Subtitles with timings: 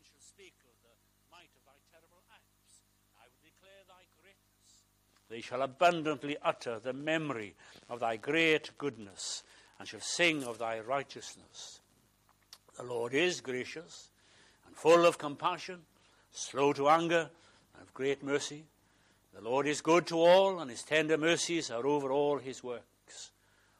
[0.00, 0.94] shall speak of the
[1.30, 2.86] might of thy terrible acts.
[3.20, 4.88] I will declare thy greatness.
[5.28, 7.54] They shall abundantly utter the memory
[7.90, 9.42] of thy great goodness
[9.78, 11.80] and shall sing of thy righteousness.
[12.76, 14.10] The Lord is gracious
[14.66, 15.80] and full of compassion,
[16.30, 17.30] slow to anger,
[17.74, 18.64] and of great mercy.
[19.34, 23.32] The Lord is good to all, and his tender mercies are over all his works.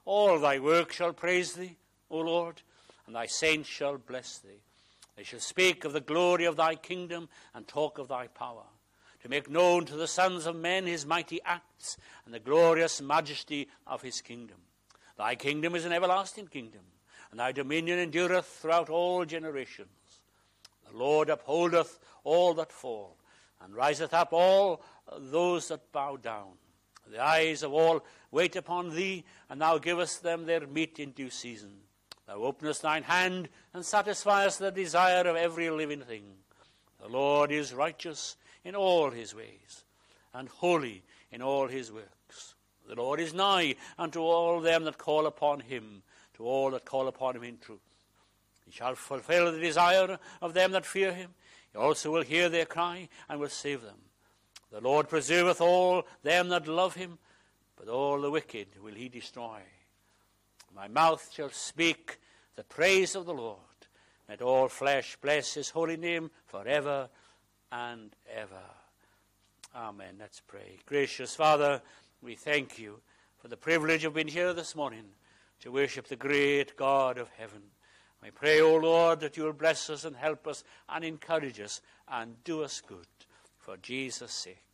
[0.04, 1.76] All thy works shall praise thee,
[2.10, 2.62] O Lord,
[3.06, 4.62] and thy saints shall bless thee.
[5.16, 8.64] They shall speak of the glory of thy kingdom and talk of thy power,
[9.22, 13.68] to make known to the sons of men his mighty acts and the glorious majesty
[13.86, 14.58] of his kingdom.
[15.16, 16.82] Thy kingdom is an everlasting kingdom
[17.32, 19.88] and thy dominion endureth throughout all generations.
[20.88, 23.16] The Lord upholdeth all that fall,
[23.62, 24.82] and riseth up all
[25.18, 26.52] those that bow down.
[27.10, 31.30] The eyes of all wait upon thee, and thou givest them their meat in due
[31.30, 31.72] season.
[32.32, 36.24] Thou openest thine hand, and satisfiest the desire of every living thing.
[36.98, 39.84] The Lord is righteous in all his ways,
[40.32, 42.54] and holy in all his works.
[42.88, 46.04] The Lord is nigh unto all them that call upon him
[46.34, 47.80] to all that call upon him in truth.
[48.64, 51.34] He shall fulfill the desire of them that fear him.
[51.70, 53.98] He also will hear their cry and will save them.
[54.70, 57.18] The Lord preserveth all them that love him,
[57.76, 59.60] but all the wicked will he destroy.
[60.74, 62.18] My mouth shall speak
[62.56, 63.58] the praise of the Lord.
[64.28, 67.08] Let all flesh bless his holy name forever
[67.70, 68.62] and ever.
[69.74, 70.16] Amen.
[70.18, 70.78] Let's pray.
[70.86, 71.82] Gracious Father,
[72.22, 73.00] we thank you
[73.38, 75.04] for the privilege of being here this morning
[75.60, 77.62] to worship the great God of heaven.
[78.22, 81.80] We pray, O Lord, that you will bless us and help us and encourage us
[82.08, 83.06] and do us good
[83.58, 84.64] for Jesus' sake.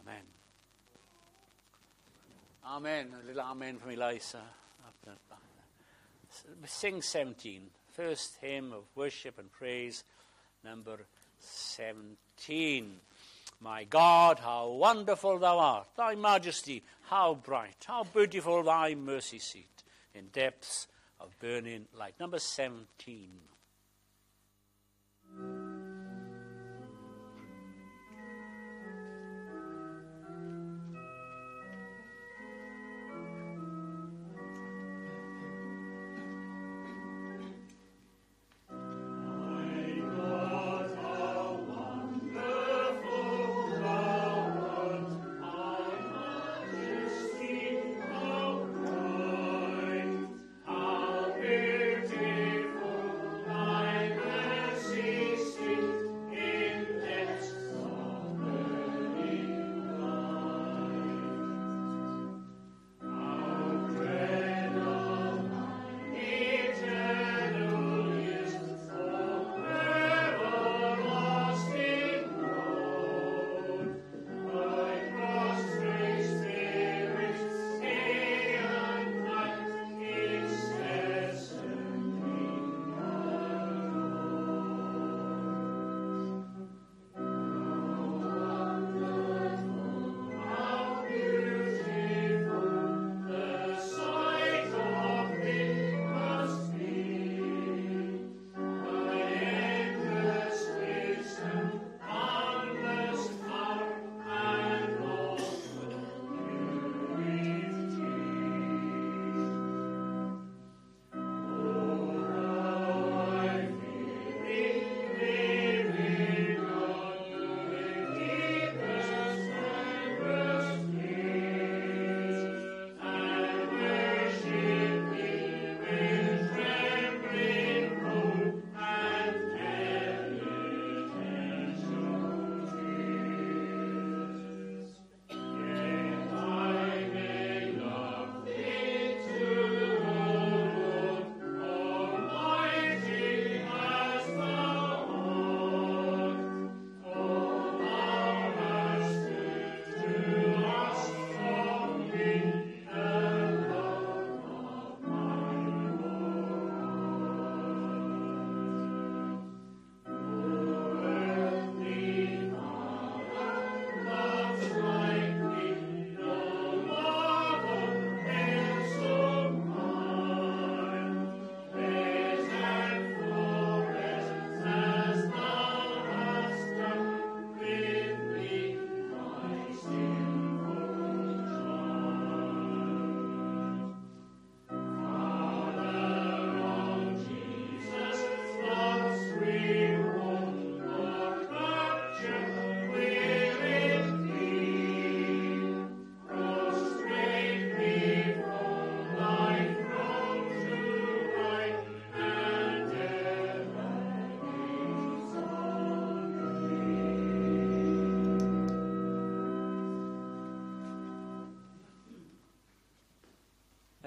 [0.00, 0.22] Amen.
[2.66, 3.08] Amen.
[3.22, 4.42] A little amen from Eliza.
[6.66, 7.62] Sing 17.
[7.92, 10.04] First hymn of worship and praise,
[10.64, 10.98] number
[11.38, 12.96] 17.
[13.60, 19.84] My God, how wonderful thou art, thy majesty, how bright, how beautiful thy mercy seat
[20.14, 20.88] in depths
[21.20, 22.14] of burning light.
[22.18, 23.28] Number 17.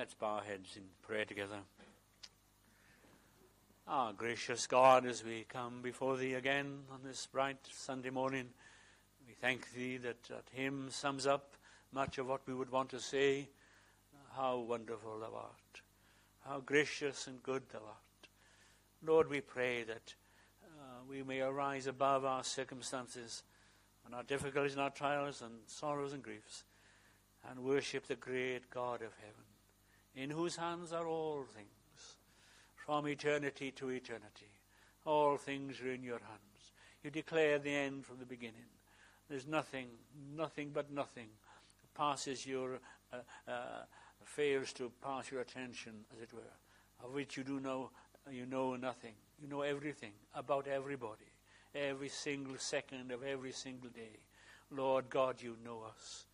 [0.07, 1.57] Let's bow our heads in prayer together.
[3.89, 8.45] Our gracious God, as we come before Thee again on this bright Sunday morning,
[9.27, 11.55] we thank Thee that that hymn sums up
[11.91, 13.49] much of what we would want to say.
[14.33, 15.81] How wonderful Thou art!
[16.47, 18.29] How gracious and good Thou art!
[19.05, 20.13] Lord, we pray that
[20.63, 23.43] uh, we may arise above our circumstances
[24.05, 26.63] and our difficulties and our trials and sorrows and griefs
[27.49, 29.46] and worship the great God of heaven
[30.17, 32.17] in whose hands are all things,
[32.75, 34.51] from eternity to eternity.
[35.05, 36.71] All things are in your hands.
[37.03, 38.65] You declare the end from the beginning.
[39.29, 39.87] There's nothing,
[40.35, 41.27] nothing but nothing
[41.95, 42.79] passes your,
[43.13, 43.17] uh,
[43.47, 43.83] uh,
[44.23, 47.91] fails to pass your attention, as it were, of which you do know,
[48.31, 49.13] you know nothing.
[49.39, 51.31] You know everything about everybody,
[51.75, 54.17] every single second of every single day.
[54.71, 56.25] Lord God, you know us.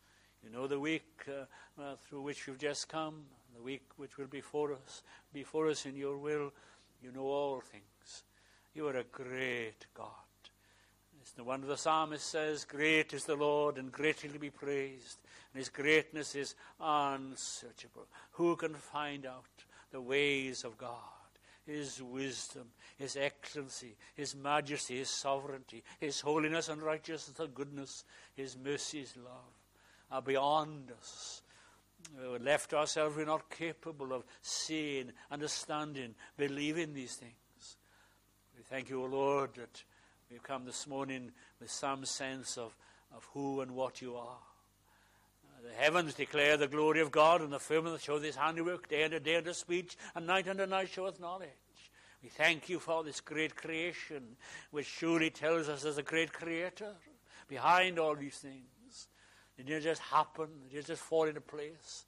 [0.44, 3.24] You know the week uh, uh, through which you've just come,
[3.56, 5.04] the week which will be before us,
[5.34, 6.52] before us in your will.
[7.02, 8.24] You know all things.
[8.74, 10.08] You are a great God.
[11.22, 15.20] It's no wonder the psalmist says, Great is the Lord and greatly to be praised,
[15.54, 18.08] and his greatness is unsearchable.
[18.32, 20.92] Who can find out the ways of God?
[21.66, 22.68] His wisdom,
[22.98, 28.04] His excellency, His majesty, His sovereignty, His holiness and righteousness and goodness,
[28.36, 29.54] His mercy, His love
[30.12, 31.42] are beyond us.
[32.20, 37.78] We left ourselves, we're not capable of seeing, understanding, believing these things.
[38.56, 39.84] We thank you, O Lord, that
[40.30, 42.76] we've come this morning with some sense of,
[43.16, 44.38] of who and what you are.
[45.48, 49.04] Uh, the heavens declare the glory of God, and the firmament show his handiwork, day
[49.04, 51.50] unto day unto speech, and night unto night showeth knowledge.
[52.22, 54.38] We thank you for this great creation,
[54.72, 56.94] which surely tells us there's a great creator
[57.50, 58.73] behind all these things.
[59.58, 62.06] It didn't just happen, it didn't just fall into place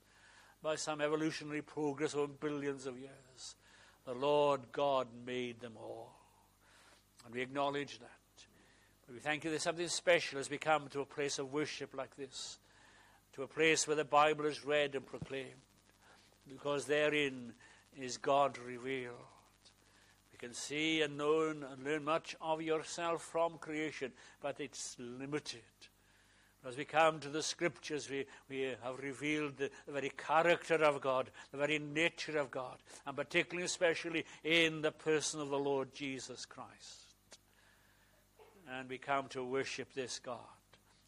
[0.62, 3.54] by some evolutionary progress over billions of years.
[4.04, 6.14] The Lord God made them all.
[7.24, 8.10] And we acknowledge that.
[9.06, 11.94] But we thank you there's something special as we come to a place of worship
[11.94, 12.58] like this,
[13.34, 15.50] to a place where the Bible is read and proclaimed,
[16.48, 17.52] because therein
[17.96, 19.14] is God revealed.
[20.32, 25.62] We can see and know and learn much of yourself from creation, but it's limited.
[26.66, 31.00] As we come to the scriptures, we, we have revealed the, the, very character of
[31.00, 35.94] God, the very nature of God, and particularly, especially in the person of the Lord
[35.94, 37.38] Jesus Christ.
[38.68, 40.40] And we come to worship this God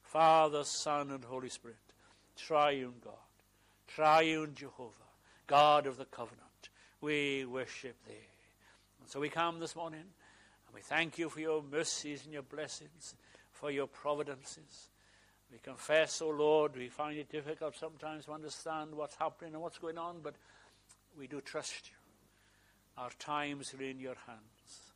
[0.03, 1.77] Father, Son, and Holy Spirit,
[2.37, 3.15] triune God,
[3.89, 4.93] triune Jehovah,
[5.49, 6.69] God of the covenant.
[7.01, 8.15] We worship Thee.
[9.01, 12.43] And so we come this morning, and we thank you for your mercies and your
[12.43, 13.17] blessings,
[13.51, 14.91] for your providences.
[15.51, 19.79] We confess, oh Lord, we find it difficult sometimes to understand what's happening and what's
[19.79, 20.35] going on, but
[21.17, 23.03] we do trust you.
[23.03, 24.93] Our times are in your hands.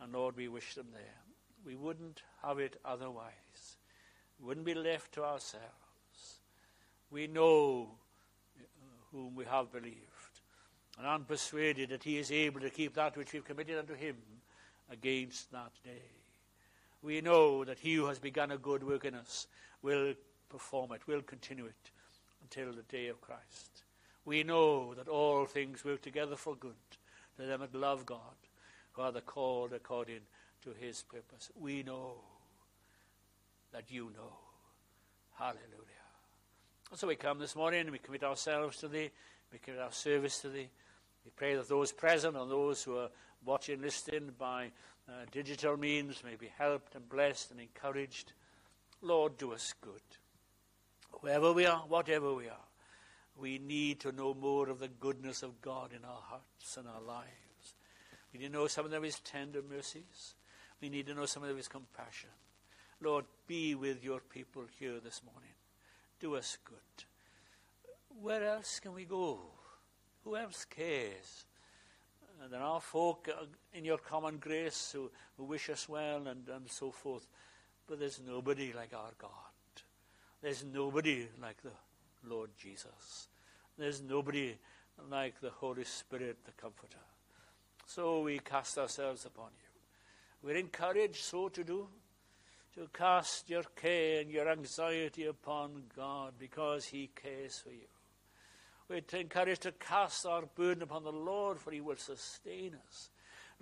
[0.00, 1.22] And Lord, we wish them there.
[1.64, 3.76] We wouldn't have it otherwise.
[4.40, 6.40] We wouldn't be left to ourselves.
[7.10, 7.90] We know
[8.58, 8.62] uh,
[9.12, 10.00] whom we have believed.
[10.98, 14.16] And I'm persuaded that he is able to keep that which we've committed unto him
[14.90, 16.10] against that day.
[17.02, 19.46] We know that he who has begun a good work in us
[19.84, 20.14] will
[20.48, 21.90] perform it, will continue it
[22.42, 23.84] until the day of Christ.
[24.24, 26.72] We know that all things work together for good
[27.36, 28.18] to them that love God,
[28.92, 30.20] who are the called according
[30.62, 31.50] to his purpose.
[31.60, 32.14] We know
[33.72, 34.32] that you know.
[35.34, 35.60] Hallelujah.
[36.90, 39.10] And so we come this morning and we commit ourselves to thee,
[39.52, 40.68] we commit our service to thee.
[41.24, 43.08] We pray that those present and those who are
[43.44, 44.70] watching, listening by
[45.08, 48.32] uh, digital means may be helped and blessed and encouraged.
[49.04, 50.00] Lord, do us good.
[51.20, 52.68] Wherever we are, whatever we are,
[53.36, 57.02] we need to know more of the goodness of God in our hearts and our
[57.02, 57.74] lives.
[58.32, 60.34] We need to know some of His tender mercies.
[60.80, 62.30] We need to know some of His compassion.
[63.02, 65.52] Lord, be with your people here this morning.
[66.18, 67.04] Do us good.
[68.22, 69.38] Where else can we go?
[70.24, 71.44] Who else cares?
[72.42, 76.48] And there are folk uh, in your common grace who, who wish us well and,
[76.48, 77.26] and so forth.
[77.86, 79.30] But there's nobody like our God.
[80.42, 81.72] There's nobody like the
[82.28, 83.28] Lord Jesus.
[83.78, 84.54] There's nobody
[85.10, 86.98] like the Holy Spirit, the Comforter.
[87.86, 90.48] So we cast ourselves upon you.
[90.48, 91.88] We're encouraged so to do,
[92.74, 97.88] to cast your care and your anxiety upon God because He cares for you.
[98.88, 103.10] We're encouraged to cast our burden upon the Lord, for He will sustain us.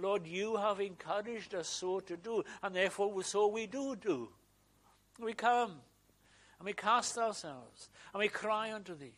[0.03, 4.29] Lord, you have encouraged us so to do, and therefore so we do do.
[5.21, 5.73] We come,
[6.59, 9.15] and we cast ourselves, and we cry unto Thee.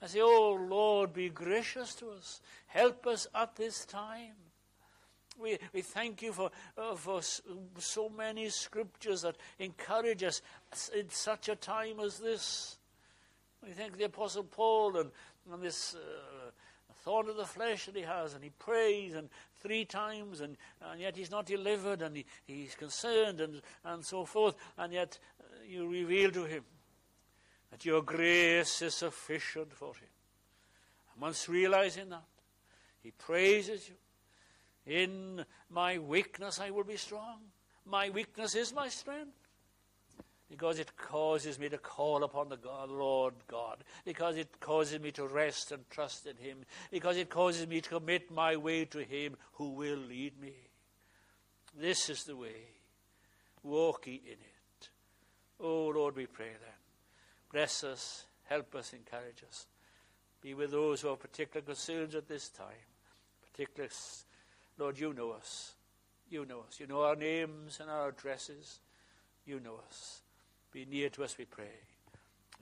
[0.00, 2.40] I say, Oh Lord, be gracious to us.
[2.66, 4.34] Help us at this time.
[5.40, 10.42] We, we thank you for, uh, for so many scriptures that encourage us
[10.94, 12.78] in such a time as this.
[13.62, 15.10] We thank the Apostle Paul and,
[15.52, 16.50] and this uh,
[17.04, 19.28] thorn of the flesh that he has, and he prays and
[19.62, 24.24] three times, and, and yet he's not delivered, and he, he's concerned, and, and so
[24.24, 26.64] forth, and yet uh, you reveal to him
[27.70, 30.08] that your grace is sufficient for him.
[31.14, 32.24] And once realizing that,
[33.02, 33.94] he praises you.
[34.84, 37.38] In my weakness I will be strong.
[37.86, 39.41] My weakness is my strength
[40.52, 45.10] because it causes me to call upon the God, Lord God, because it causes me
[45.12, 46.58] to rest and trust in Him,
[46.90, 50.52] because it causes me to commit my way to Him who will lead me.
[51.74, 52.68] This is the way.
[53.62, 54.88] Walk ye in it.
[55.58, 56.80] Oh Lord, we pray then.
[57.50, 59.66] Bless us, help us, encourage us.
[60.42, 62.66] Be with those who have particular concerns at this time.
[63.50, 63.88] Particular,
[64.76, 65.76] Lord, you know us.
[66.28, 66.78] You know us.
[66.78, 68.80] You know our names and our addresses.
[69.46, 70.20] You know us.
[70.72, 71.80] Be near to us, we pray.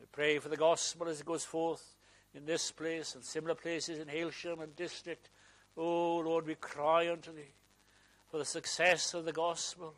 [0.00, 1.94] We pray for the gospel as it goes forth
[2.34, 5.30] in this place and similar places in Hailsham and district.
[5.76, 7.54] Oh, Lord, we cry unto Thee
[8.28, 9.94] for the success of the gospel.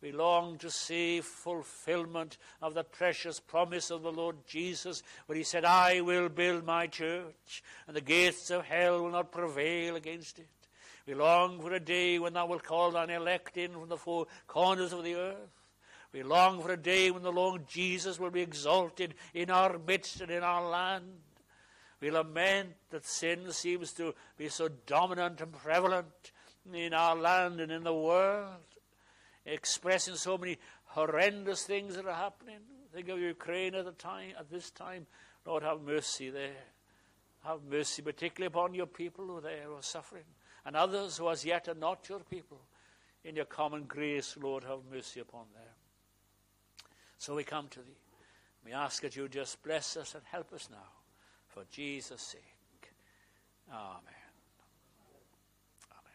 [0.00, 5.44] We long to see fulfillment of the precious promise of the Lord Jesus, where He
[5.44, 10.38] said, I will build my church, and the gates of hell will not prevail against
[10.38, 10.48] it.
[11.06, 14.26] We long for a day when Thou wilt call Thine elect in from the four
[14.46, 15.57] corners of the earth.
[16.12, 20.20] We long for a day when the Lord Jesus will be exalted in our midst
[20.20, 21.04] and in our land.
[22.00, 26.32] We lament that sin seems to be so dominant and prevalent
[26.72, 28.48] in our land and in the world,
[29.44, 32.60] expressing so many horrendous things that are happening.
[32.94, 35.06] Think of Ukraine at the time at this time.
[35.44, 36.64] Lord, have mercy there.
[37.44, 40.24] Have mercy, particularly upon your people who there are suffering,
[40.64, 42.60] and others who as yet are not your people.
[43.24, 45.77] In your common grace, Lord, have mercy upon them.
[47.18, 47.98] So we come to thee.
[48.64, 50.76] We ask that you just bless us and help us now
[51.48, 52.92] for Jesus' sake.
[53.70, 53.98] Amen.
[55.92, 56.12] Amen.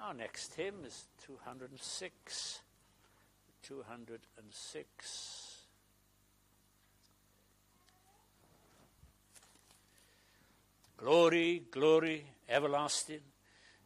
[0.00, 2.60] Our next hymn is 206.
[3.62, 5.54] 206.
[10.96, 13.20] Glory, glory, everlasting,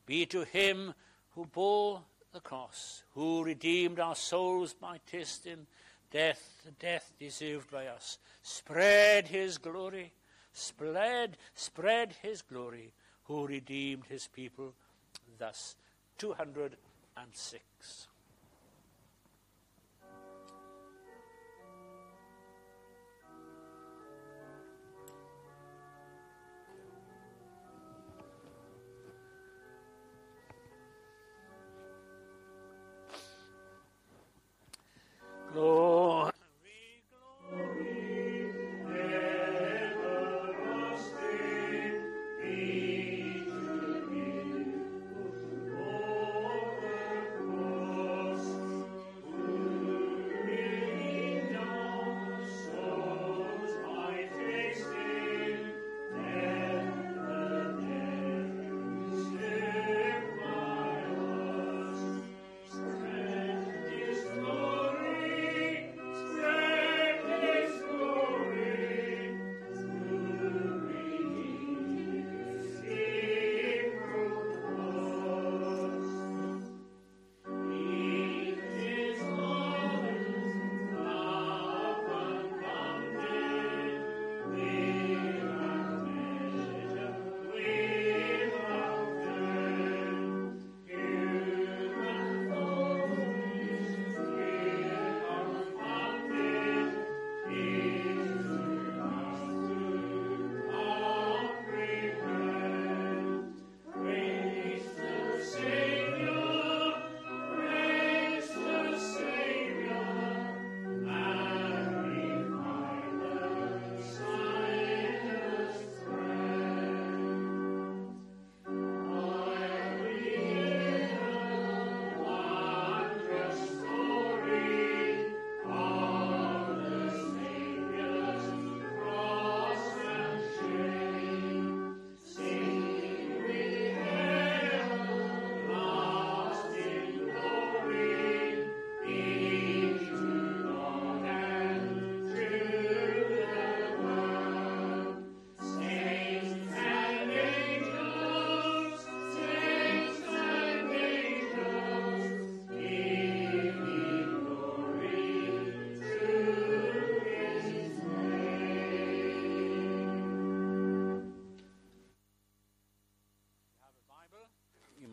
[0.07, 0.95] be to him
[1.35, 5.67] who bore the cross, who redeemed our souls by tasting
[6.11, 10.13] death, the death deserved by us, spread his glory,
[10.53, 12.93] spread, spread his glory,
[13.25, 14.75] who redeemed his people
[15.39, 15.77] thus.
[16.19, 18.09] 206.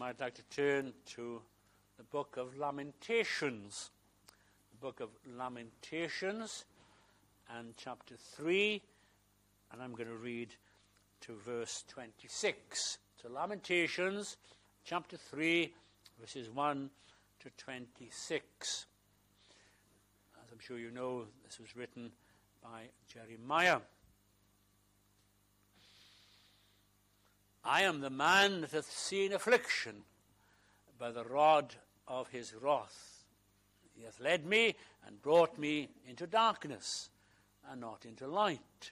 [0.09, 1.39] I'd like to turn to
[1.97, 3.91] the book of Lamentations.
[4.71, 6.65] The book of Lamentations
[7.55, 8.81] and chapter 3,
[9.71, 10.55] and I'm going to read
[11.21, 12.97] to verse 26.
[13.21, 14.37] So, Lamentations,
[14.83, 15.71] chapter 3,
[16.19, 16.89] verses 1
[17.41, 18.85] to 26.
[20.43, 22.11] As I'm sure you know, this was written
[22.63, 23.77] by Jeremiah.
[27.69, 30.01] I am the man that hath seen affliction
[30.97, 31.75] by the rod
[32.07, 33.25] of his wrath.
[33.95, 34.73] He hath led me
[35.05, 37.11] and brought me into darkness
[37.69, 38.89] and not into light.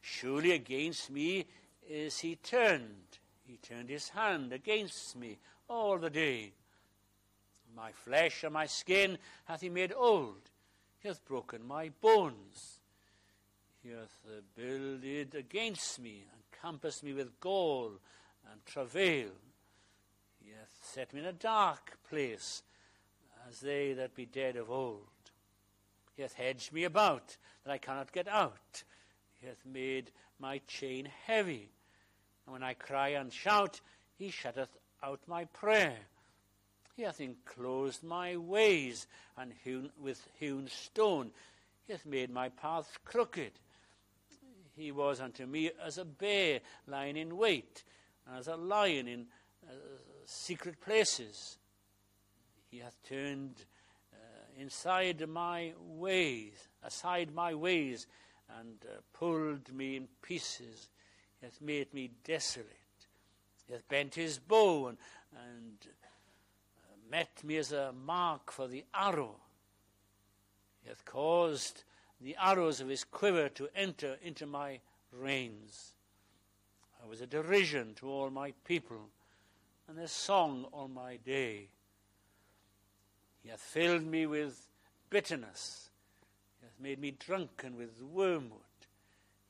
[0.00, 1.46] Surely against me
[1.88, 3.20] is he turned.
[3.46, 6.54] He turned his hand against me all the day.
[7.76, 10.50] My flesh and my skin hath he made old.
[10.98, 12.80] He hath broken my bones.
[13.84, 14.18] He hath
[14.56, 17.90] builded against me and compassed me with gall
[18.50, 19.30] and travail.
[20.40, 22.62] He hath set me in a dark place,
[23.48, 25.00] as they that be dead of old.
[26.14, 28.84] He hath hedged me about, that I cannot get out.
[29.40, 31.70] He hath made my chain heavy.
[32.46, 33.80] And when I cry and shout,
[34.16, 35.98] he shutteth out my prayer.
[36.94, 41.30] He hath enclosed my ways, and hewn with hewn stone.
[41.86, 43.52] He hath made my paths crooked.
[44.76, 47.84] He was unto me as a bear lying in wait,
[48.36, 49.26] as a lion in
[49.68, 49.72] uh,
[50.24, 51.58] secret places.
[52.70, 53.64] He hath turned
[54.12, 54.16] uh,
[54.58, 58.06] inside my ways, aside my ways,
[58.58, 60.88] and uh, pulled me in pieces.
[61.40, 62.66] He hath made me desolate.
[63.66, 64.98] He hath bent his bow and,
[65.36, 69.36] and uh, met me as a mark for the arrow.
[70.82, 71.84] He hath caused
[72.22, 74.78] the arrows of his quiver to enter into my
[75.10, 75.92] reins.
[77.02, 79.10] I was a derision to all my people,
[79.88, 81.68] and a song all my day.
[83.42, 84.68] He hath filled me with
[85.10, 85.90] bitterness.
[86.60, 88.60] He hath made me drunken with wormwood.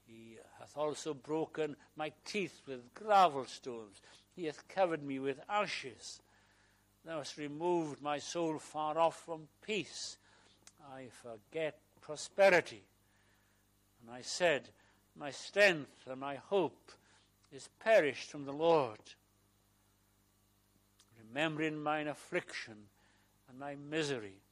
[0.06, 4.00] He hath also broken my teeth with gravel stones.
[4.34, 6.20] He hath covered me with ashes.
[7.04, 10.16] Thou hast removed my soul far off from peace.
[10.94, 12.82] I forget prosperity.
[14.02, 14.68] And I said,
[15.16, 16.92] My strength and my hope
[17.50, 18.98] is perished from the Lord.
[21.26, 22.74] Remembering mine affliction
[23.48, 24.42] and my misery,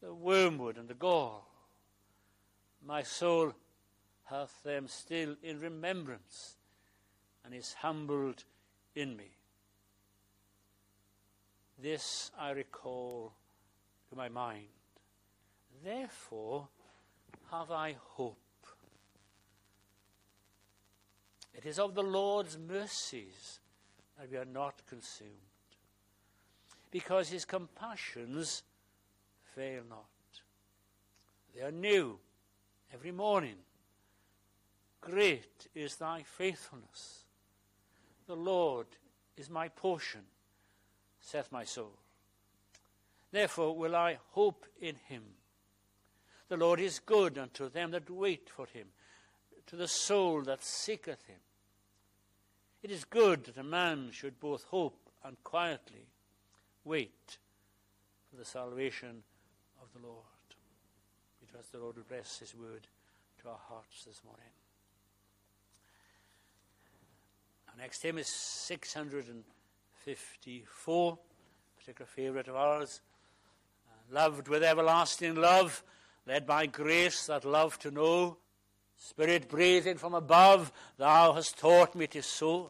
[0.00, 1.48] the wormwood and the gall,
[2.86, 3.52] my soul
[4.24, 6.56] hath them still in remembrance
[7.44, 8.44] and is humbled
[8.94, 9.36] in me.
[11.80, 13.32] This I recall
[14.10, 14.77] to my mind.
[15.84, 16.68] Therefore
[17.50, 18.36] have I hope.
[21.54, 23.60] It is of the Lord's mercies
[24.18, 25.30] that we are not consumed,
[26.90, 28.62] because his compassions
[29.54, 30.06] fail not.
[31.54, 32.18] They are new
[32.92, 33.56] every morning.
[35.00, 37.24] Great is thy faithfulness.
[38.26, 38.86] The Lord
[39.36, 40.22] is my portion,
[41.20, 41.98] saith my soul.
[43.30, 45.22] Therefore will I hope in him.
[46.48, 48.86] The Lord is good unto them that wait for him,
[49.66, 51.36] to the soul that seeketh him.
[52.82, 56.08] It is good that a man should both hope and quietly
[56.84, 57.38] wait
[58.30, 59.22] for the salvation
[59.82, 60.24] of the Lord.
[61.40, 62.86] We trust the Lord will bless his word
[63.42, 64.44] to our hearts this morning.
[67.68, 71.18] Our next hymn is 654,
[71.78, 73.00] particular favourite of ours.
[73.86, 75.82] Uh, loved with everlasting love
[76.28, 78.36] led by grace that love to know.
[78.98, 82.68] Spirit breathing from above, thou hast taught me to sow.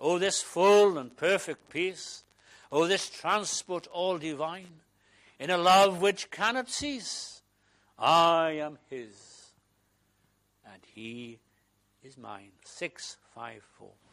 [0.00, 2.24] Oh, this full and perfect peace.
[2.72, 4.80] Oh, this transport all divine.
[5.38, 7.42] In a love which cannot cease.
[7.98, 9.50] I am his,
[10.64, 11.40] and he
[12.02, 12.52] is mine.
[12.64, 14.07] 654.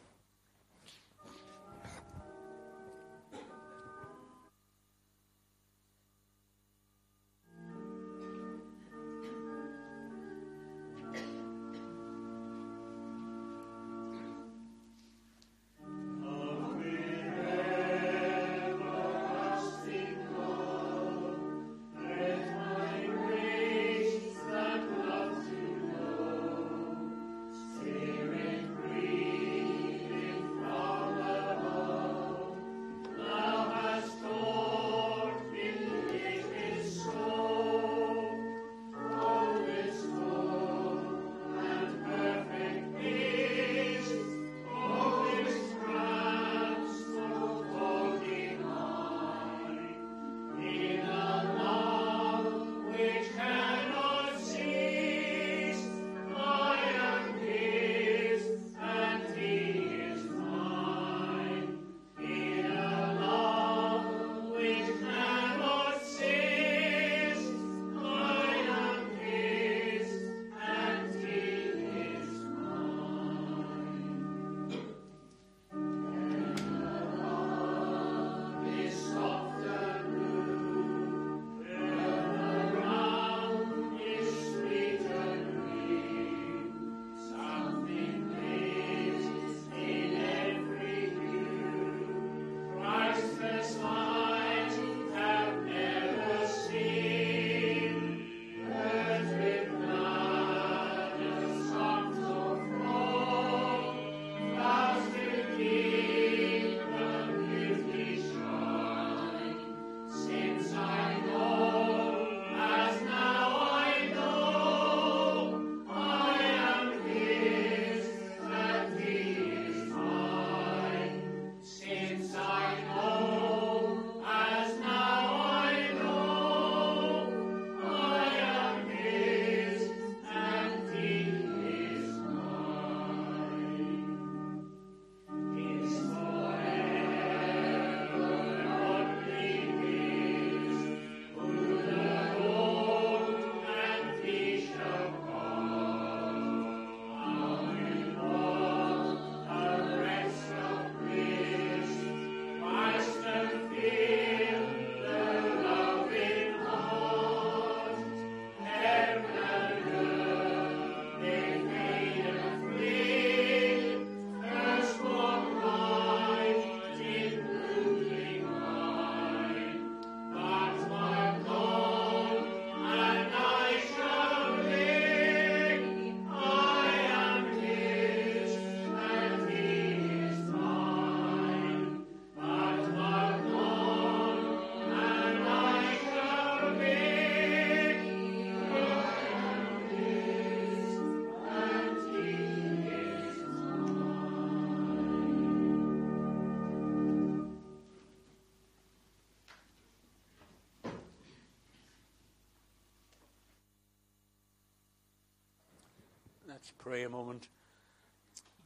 [206.65, 207.47] Let's pray a moment.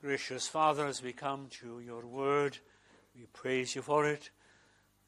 [0.01, 2.57] Gracious Father, as we come to your word,
[3.13, 4.29] we praise you for it.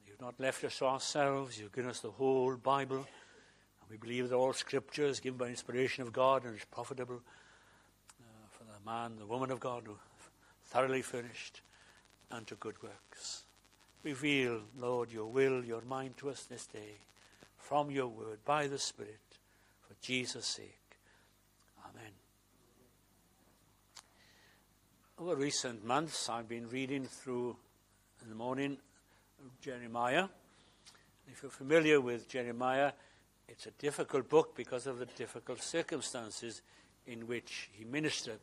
[0.06, 2.98] You've not left us to ourselves, you've given us the whole Bible.
[2.98, 7.22] And we believe that all scripture is given by inspiration of God and is profitable
[8.20, 9.88] uh, for the man, the woman of God,
[10.66, 11.62] thoroughly furnished
[12.30, 13.44] unto good works.
[14.02, 16.98] Reveal, Lord, your will, your mind to us this day
[17.56, 19.38] from your word by the Spirit
[19.80, 20.98] for Jesus' sake.
[21.88, 22.12] Amen.
[25.22, 27.54] Over recent months, I've been reading through
[28.24, 28.76] in the morning
[29.60, 30.26] Jeremiah.
[31.30, 32.90] If you're familiar with Jeremiah,
[33.48, 36.62] it's a difficult book because of the difficult circumstances
[37.06, 38.40] in which he ministered.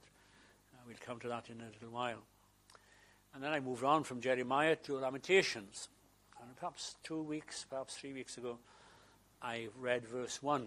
[0.74, 2.24] Uh, we'll come to that in a little while.
[3.34, 5.89] And then I moved on from Jeremiah to Lamentations.
[6.42, 8.58] And perhaps two weeks, perhaps three weeks ago,
[9.42, 10.65] I read verse 1.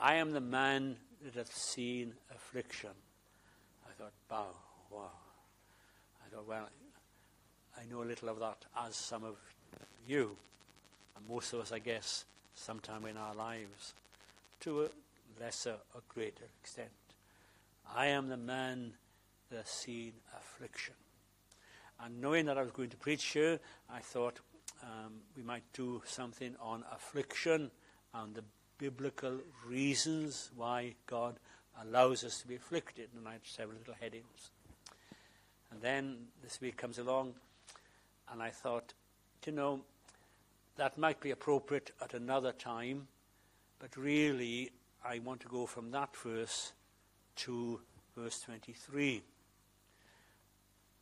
[0.00, 2.92] I am the man that hath seen affliction.
[3.86, 4.46] I thought, wow,
[4.90, 5.10] wow.
[6.24, 6.68] I thought, well,
[7.76, 9.36] I know a little of that as some of
[10.06, 10.36] you,
[11.16, 12.24] and most of us, I guess,
[12.54, 13.94] sometime in our lives,
[14.60, 14.88] to a
[15.40, 16.88] lesser or greater extent.
[17.94, 18.92] I am the man
[19.50, 20.94] that has seen affliction.
[22.00, 23.58] And knowing that I was going to preach here,
[23.90, 24.38] I thought
[24.82, 27.70] um, we might do something on affliction
[28.14, 28.44] and the
[28.78, 31.38] biblical reasons why God
[31.82, 33.08] allows us to be afflicted.
[33.16, 34.50] And I had several little headings.
[35.70, 37.34] And then this week comes along,
[38.32, 38.94] and I thought,
[39.46, 39.80] you know,
[40.76, 43.08] that might be appropriate at another time,
[43.78, 44.70] but really
[45.04, 46.72] I want to go from that verse
[47.36, 47.80] to
[48.16, 49.22] verse 23.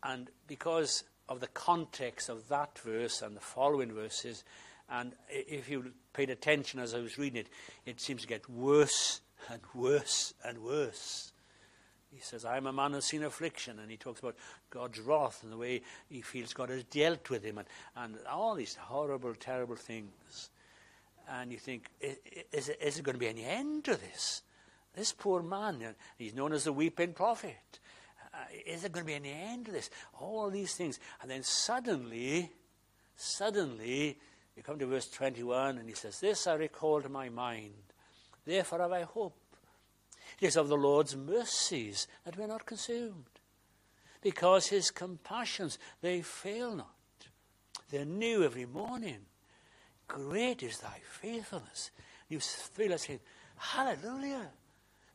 [0.03, 4.45] And because of the context of that verse and the following verses,
[4.89, 7.49] and if you paid attention as I was reading it,
[7.85, 11.33] it seems to get worse and worse and worse.
[12.17, 14.37] He says, I am a man who has seen affliction, and he talks about
[14.71, 18.55] God's wrath and the way he feels God has dealt with him, and, and all
[18.55, 20.49] these horrible, terrible things.
[21.29, 24.43] And you think, is, is there going to be any end to this?
[24.95, 27.81] This poor man, he's known as the weeping prophet.
[28.33, 29.91] Uh, is there going to be any end to this?
[30.19, 30.99] All these things.
[31.21, 32.51] And then suddenly,
[33.15, 34.19] suddenly,
[34.57, 37.75] you come to verse 21 and he says, This I recall to my mind.
[38.47, 39.37] Therefore have I hope.
[40.41, 43.25] It is of the Lord's mercies that we are not consumed.
[44.23, 46.91] Because his compassions, they fail not.
[47.91, 49.21] They're new every morning.
[50.09, 51.91] Great is thy faithfulness.
[52.29, 53.21] You feel like saying,
[53.57, 54.51] Hallelujah.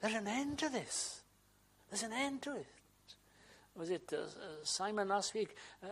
[0.01, 1.21] There's an end to this.
[1.89, 2.80] There's an end to it
[3.75, 4.25] was it uh,
[4.63, 5.87] Simon last week uh,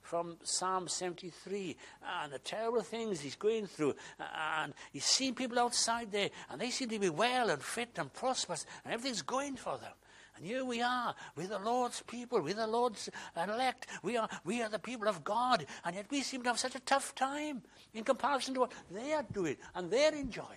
[0.00, 1.76] from Psalm 73
[2.22, 3.94] and the terrible things he's going through.
[4.18, 8.12] And he's seen people outside there and they seem to be well and fit and
[8.12, 9.92] prosperous and everything's going for them.
[10.36, 14.62] And here we are, we're the Lord's people, we're the Lord's elect, we are, we
[14.62, 17.62] are the people of God, and yet we seem to have such a tough time
[17.92, 20.48] in comparison to what they are doing and they're enjoying.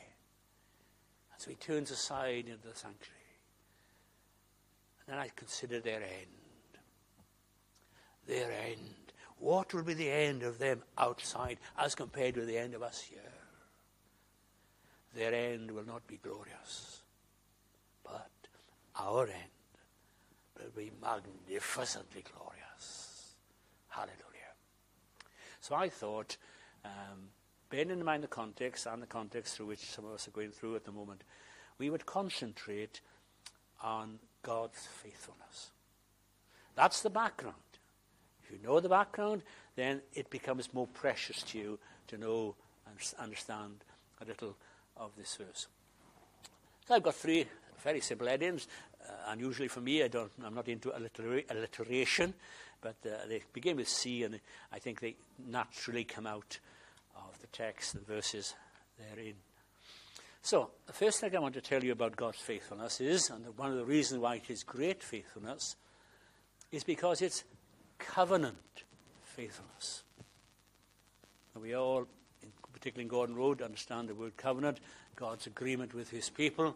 [1.31, 3.16] And so he turns aside into the sanctuary.
[5.07, 6.37] Then I consider their end
[8.27, 9.13] their end.
[9.39, 13.01] What will be the end of them outside as compared with the end of us
[13.01, 13.19] here?
[15.15, 17.01] Their end will not be glorious,
[18.03, 18.29] but
[18.99, 23.35] our end will be magnificently glorious.
[23.87, 24.17] Hallelujah.
[25.59, 26.37] So I thought,
[26.85, 27.29] um,
[27.69, 30.51] bearing in mind the context and the context through which some of us are going
[30.51, 31.23] through at the moment,
[31.77, 33.01] we would concentrate
[33.81, 35.71] on God's faithfulness.
[36.73, 37.55] That's the background.
[38.41, 39.43] If you know the background,
[39.75, 42.55] then it becomes more precious to you to know
[42.87, 43.83] and understand
[44.21, 44.55] a little
[44.95, 45.67] of this verse.
[46.87, 47.45] So I've got three
[47.83, 48.69] very simple headings.
[49.05, 52.33] Uh, unusually for me, I don't, I'm not into alliteration,
[52.79, 54.39] but uh, they begin with C, and
[54.71, 56.57] I think they naturally come out
[57.17, 58.55] of the text, the verses
[58.97, 59.33] therein.
[60.41, 63.71] So, the first thing I want to tell you about God's faithfulness is, and one
[63.71, 65.75] of the reasons why it is great faithfulness,
[66.71, 67.43] is because it's
[67.97, 68.83] covenant
[69.23, 70.03] faithfulness.
[71.53, 72.07] And we all,
[72.71, 74.79] particularly in Gordon Road, understand the word covenant,
[75.15, 76.75] God's agreement with his people.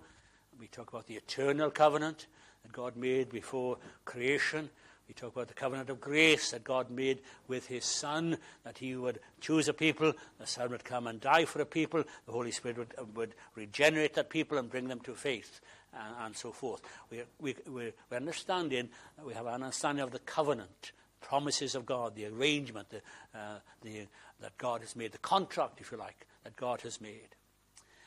[0.60, 2.28] We talk about the eternal covenant
[2.64, 4.70] that God made before creation.
[5.12, 7.20] We talk about the covenant of grace that God made
[7.50, 11.44] with his Son, that he would choose a people, the Son would come and die
[11.44, 15.14] for a people, the Holy Spirit would, would regenerate that people and bring them to
[15.14, 15.60] faith,
[15.94, 16.82] and, and so forth.
[17.10, 18.88] We, we, we, we're understanding,
[19.22, 23.02] we have an understanding of the covenant promises of God, the arrangement the,
[23.38, 24.08] uh, the,
[24.40, 27.36] that God has made, the contract, if you like, that God has made.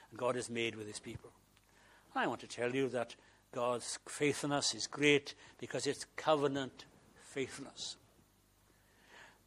[0.09, 1.33] And God has made with his people.
[2.14, 3.14] I want to tell you that
[3.53, 6.87] God's faithfulness is great because it's covenant
[7.35, 7.97] faithfulness.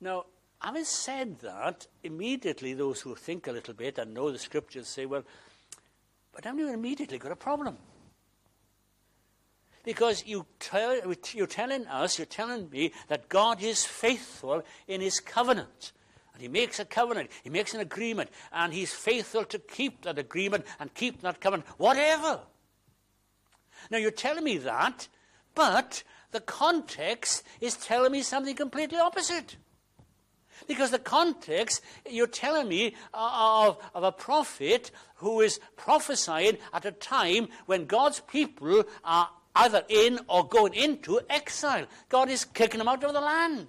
[0.01, 0.25] Now,
[0.59, 5.05] having said that, immediately those who think a little bit and know the scriptures say,
[5.05, 5.23] well,
[6.33, 7.77] but haven't you immediately got a problem?
[9.85, 10.99] Because you tell,
[11.33, 15.93] you're telling us, you're telling me that God is faithful in his covenant.
[16.33, 20.19] And he makes a covenant, he makes an agreement, and he's faithful to keep that
[20.19, 22.41] agreement and keep that covenant, whatever.
[23.89, 25.07] Now you're telling me that,
[25.55, 29.57] but the context is telling me something completely opposite.
[30.67, 36.85] Because the context, you're telling me uh, of, of a prophet who is prophesying at
[36.85, 41.85] a time when God's people are either in or going into exile.
[42.09, 43.67] God is kicking them out of the land.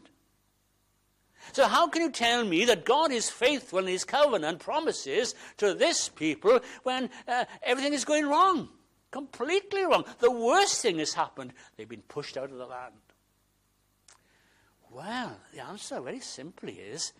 [1.52, 5.72] So, how can you tell me that God is faithful in his covenant promises to
[5.74, 8.68] this people when uh, everything is going wrong?
[9.10, 10.04] Completely wrong.
[10.18, 11.52] The worst thing has happened.
[11.76, 12.94] They've been pushed out of the land.
[14.90, 17.12] Well, the answer very simply is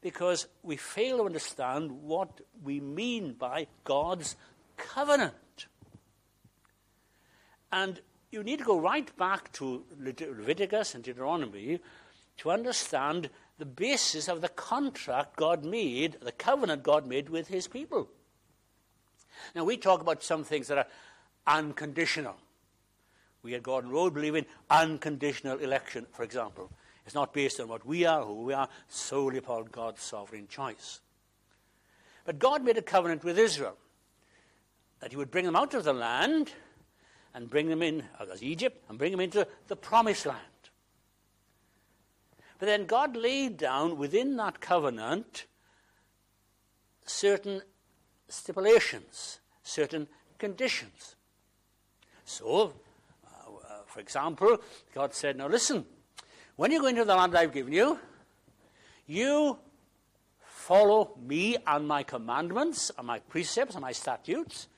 [0.00, 4.36] because we fail to understand what we mean by God's
[4.76, 5.66] covenant.
[7.70, 11.80] And you need to go right back to Leviticus and Deuteronomy
[12.38, 17.68] to understand the basis of the contract God made, the covenant God made with his
[17.68, 18.08] people.
[19.54, 20.86] Now, we talk about some things that are
[21.46, 22.36] unconditional.
[23.42, 26.70] We at Gordon Road believe in unconditional election, for example.
[27.04, 31.00] It's not based on what we are, who we are, solely upon God's sovereign choice.
[32.24, 33.76] But God made a covenant with Israel
[35.00, 36.52] that He would bring them out of the land
[37.34, 40.38] and bring them in, uh, as Egypt, and bring them into the promised land.
[42.58, 45.46] But then God laid down within that covenant
[47.04, 47.62] certain
[48.28, 50.06] stipulations, certain
[50.38, 51.16] conditions.
[52.24, 52.72] So,
[53.26, 54.58] uh, for example,
[54.94, 55.84] God said, Now listen,
[56.56, 57.98] when you go into the land I've given you,
[59.06, 59.58] you
[60.46, 64.68] follow me and my commandments and my precepts and my statutes.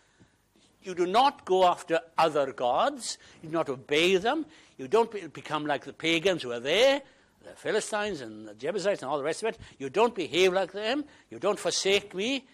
[0.83, 3.19] You do not go after other gods.
[3.43, 4.47] You do not obey them.
[4.77, 7.01] You don't become like the pagans who are there,
[7.43, 9.59] the Philistines and the Jebusites and all the rest of it.
[9.79, 11.05] You don't behave like them.
[11.31, 12.47] You don't forsake me.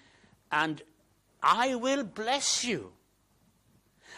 [0.52, 0.82] And
[1.42, 2.92] I will bless you.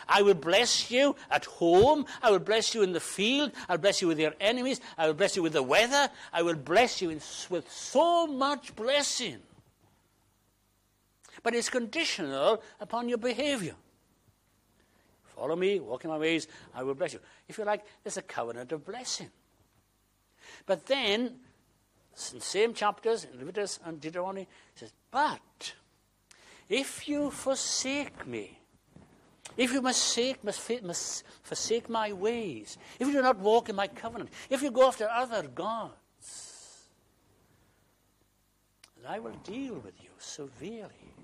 [0.09, 2.07] I will bless you at home.
[2.23, 3.53] I will bless you in the field.
[3.69, 4.81] I'll bless you with your enemies.
[4.99, 6.11] I will bless you with the weather.
[6.33, 9.39] I will bless you in, with so much blessing.
[11.43, 13.75] But it's conditional upon your behavior.
[15.35, 17.21] Follow me, walk in my ways, I will bless you.
[17.49, 19.31] If you like, there's a covenant of blessing.
[20.67, 25.73] But then, in the same chapters, in Leviticus and Deuteronomy, it says, But
[26.69, 28.59] if you forsake me,
[29.57, 34.31] if you forsake, must forsake my ways, if you do not walk in my covenant,
[34.51, 35.93] if you go after other gods,
[38.97, 41.15] then I will deal with you severely.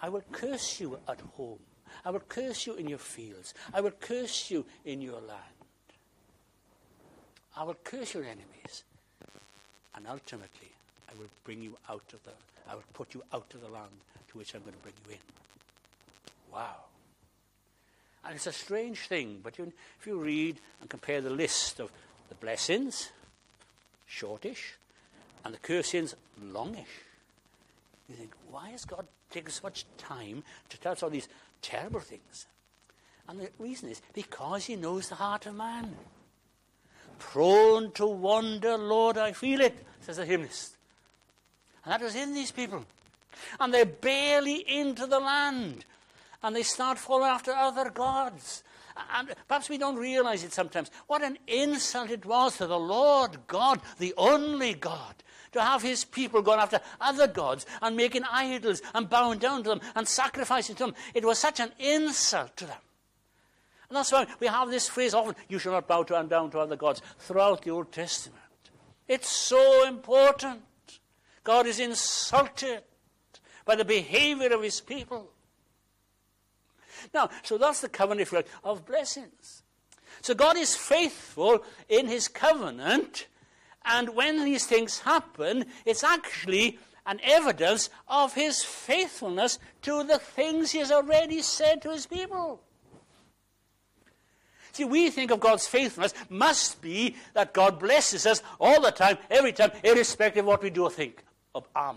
[0.00, 1.58] I will curse you at home.
[2.04, 3.54] I will curse you in your fields.
[3.74, 5.58] I will curse you in your land.
[7.56, 8.84] I will curse your enemies.
[9.96, 10.70] And ultimately,
[11.10, 12.30] I will bring you out of the,
[12.70, 13.90] I will put you out of the land
[14.30, 15.18] to which I'm going to bring you in.
[16.52, 16.76] Wow.
[18.24, 21.90] And it's a strange thing, but if you read and compare the list of
[22.28, 23.10] the blessings,
[24.06, 24.74] shortish,
[25.44, 27.02] and the cursings, longish,
[28.08, 31.28] you think, why has God taken so much time to tell us all these
[31.62, 32.46] terrible things?
[33.28, 35.94] And the reason is because he knows the heart of man.
[37.18, 40.76] Prone to wander, Lord, I feel it, says the hymnist.
[41.84, 42.84] And that was in these people.
[43.60, 45.84] And they're barely into the land
[46.42, 48.62] and they start following after other gods.
[49.14, 50.90] And perhaps we don't realize it sometimes.
[51.06, 55.14] What an insult it was to the Lord God, the only God,
[55.52, 59.70] to have his people going after other gods and making idols and bowing down to
[59.70, 60.94] them and sacrificing to them.
[61.14, 62.80] It was such an insult to them.
[63.88, 66.50] And that's why we have this phrase often, you shall not bow to and down
[66.50, 68.42] to other gods, throughout the Old Testament.
[69.06, 70.62] It's so important.
[71.42, 72.82] God is insulted
[73.64, 75.30] by the behavior of his people.
[77.12, 79.62] Now, so that's the covenant like, of blessings.
[80.20, 83.26] So God is faithful in his covenant,
[83.84, 90.72] and when these things happen, it's actually an evidence of his faithfulness to the things
[90.72, 92.60] he has already said to his people.
[94.72, 99.18] See, we think of God's faithfulness must be that God blesses us all the time,
[99.30, 101.24] every time, irrespective of what we do or think
[101.54, 101.96] of am.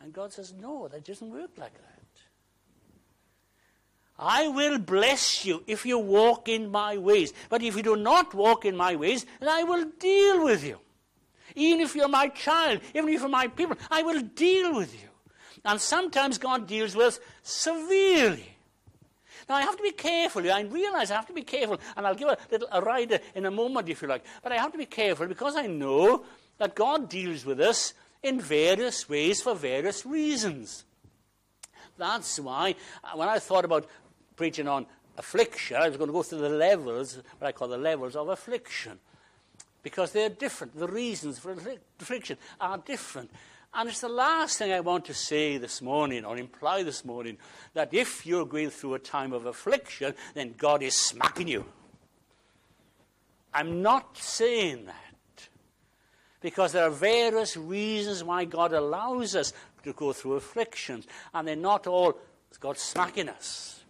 [0.00, 1.91] And God says, no, that doesn't work like that.
[4.22, 7.32] I will bless you if you walk in my ways.
[7.48, 10.78] But if you do not walk in my ways, then I will deal with you.
[11.56, 15.08] Even if you're my child, even if you're my people, I will deal with you.
[15.64, 18.48] And sometimes God deals with us severely.
[19.48, 20.50] Now, I have to be careful.
[20.50, 23.44] I realize I have to be careful, and I'll give a little a rider in
[23.44, 24.24] a moment, if you like.
[24.42, 26.24] But I have to be careful because I know
[26.58, 27.92] that God deals with us
[28.22, 30.84] in various ways for various reasons.
[31.98, 32.74] That's why,
[33.14, 33.86] when I thought about
[34.42, 34.84] preaching on
[35.16, 38.28] affliction, I was going to go through the levels, what I call the levels of
[38.28, 38.98] affliction.
[39.84, 40.76] Because they're different.
[40.76, 43.30] The reasons for affliction are different.
[43.72, 47.38] And it's the last thing I want to say this morning or imply this morning
[47.74, 51.64] that if you're going through a time of affliction, then God is smacking you.
[53.54, 55.48] I'm not saying that.
[56.40, 59.52] Because there are various reasons why God allows us
[59.84, 62.18] to go through afflictions, and they're not all
[62.58, 63.81] God smacking us.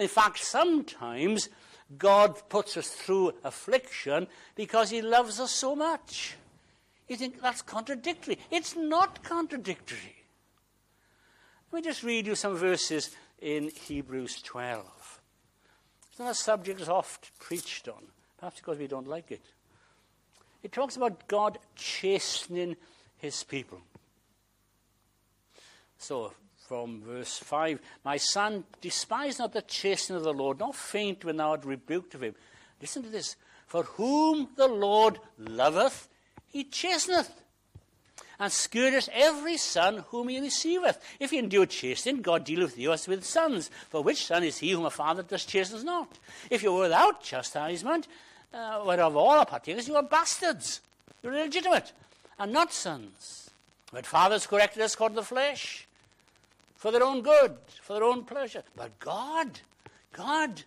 [0.00, 1.50] In fact, sometimes
[1.98, 6.36] God puts us through affliction because He loves us so much.
[7.06, 8.38] You think that's contradictory.
[8.50, 10.24] It's not contradictory.
[11.70, 15.20] Let me just read you some verses in Hebrews 12.
[16.08, 18.02] It's not a subject that's oft preached on,
[18.38, 19.44] perhaps because we don't like it.
[20.62, 22.76] It talks about God chastening
[23.18, 23.82] his people.
[25.98, 26.32] So,
[26.70, 31.36] from verse 5 My son, despise not the chastening of the Lord, nor faint when
[31.36, 32.36] thou art rebuked of him.
[32.80, 33.34] Listen to this.
[33.66, 36.08] For whom the Lord loveth,
[36.46, 37.28] he chasteneth,
[38.38, 41.04] and scourgeth every son whom he receiveth.
[41.18, 43.68] If he endure chastening, God dealeth with you as with sons.
[43.88, 46.20] For which son is he whom a father does chastens not?
[46.50, 48.06] If you are without chastisement,
[48.54, 50.82] uh, whereof all are partakers, you are bastards.
[51.20, 51.92] You're illegitimate,
[52.38, 53.50] and not sons.
[53.92, 55.88] But fathers corrected us according to the flesh,
[56.80, 58.62] for their own good, for their own pleasure.
[58.74, 59.60] But God,
[60.14, 60.62] God,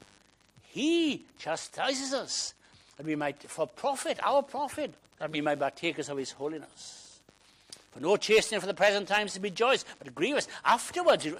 [0.61, 2.53] He chastises us,
[2.97, 7.19] that we might, for profit, our profit, that we may partakers of his holiness.
[7.91, 10.47] For no chastening for the present times to be joyous, but grievous.
[10.63, 11.35] Afterwards, it,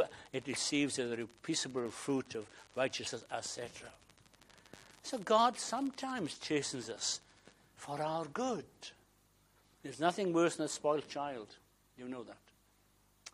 [0.00, 2.46] uh, it receives the peaceable fruit of
[2.76, 3.88] righteousness, etc.
[5.02, 7.20] So God sometimes chastens us
[7.74, 8.64] for our good.
[9.82, 11.48] There's nothing worse than a spoiled child.
[11.98, 12.36] You know that.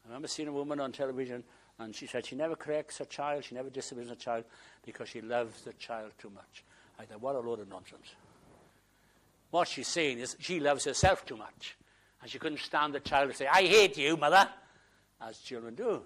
[0.09, 1.44] I remember seeing a woman on television,
[1.78, 4.44] and she said she never corrects her child, she never disciplines her child
[4.84, 6.64] because she loves the child too much.
[6.98, 8.14] I thought, what a load of nonsense.
[9.50, 11.76] What she's saying is she loves herself too much.
[12.22, 14.48] And she couldn't stand the child to say, I hate you, mother,
[15.20, 16.00] as children do.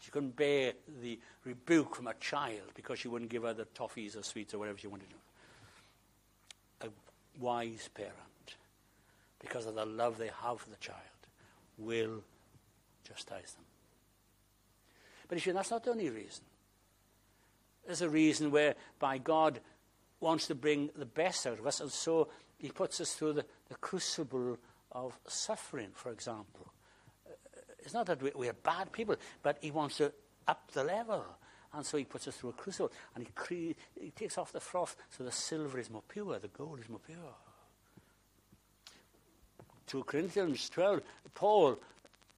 [0.00, 4.16] She couldn't bear the rebuke from a child because she wouldn't give her the toffees
[4.16, 5.06] or sweets or whatever she wanted
[6.80, 6.88] to.
[6.88, 6.90] A
[7.40, 8.56] wise parent,
[9.38, 10.98] because of the love they have for the child,
[11.78, 12.22] will
[13.12, 13.64] chastise them.
[15.28, 16.44] But you see, that's not the only reason.
[17.86, 19.60] There's a reason whereby God
[20.20, 23.44] wants to bring the best out of us, and so he puts us through the,
[23.68, 24.58] the crucible
[24.92, 26.72] of suffering, for example.
[27.26, 27.32] Uh,
[27.80, 30.12] it's not that we, we, are bad people, but he wants to
[30.46, 31.24] up the level.
[31.74, 34.60] And so he puts us through a crucible, and he, cre- he takes off the
[34.60, 37.16] froth so the silver is more pure, the gold is more pure.
[39.86, 41.00] 2 Corinthians 12,
[41.34, 41.78] Paul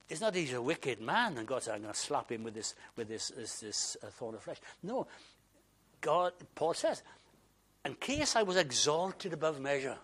[0.07, 2.43] it's not that he's a wicked man and God said, I'm going to slap him
[2.43, 4.57] with this, with this, this, this uh, thorn of flesh.
[4.83, 5.07] No.
[6.01, 7.01] God, Paul says,
[7.83, 9.97] in case I was exalted above measure.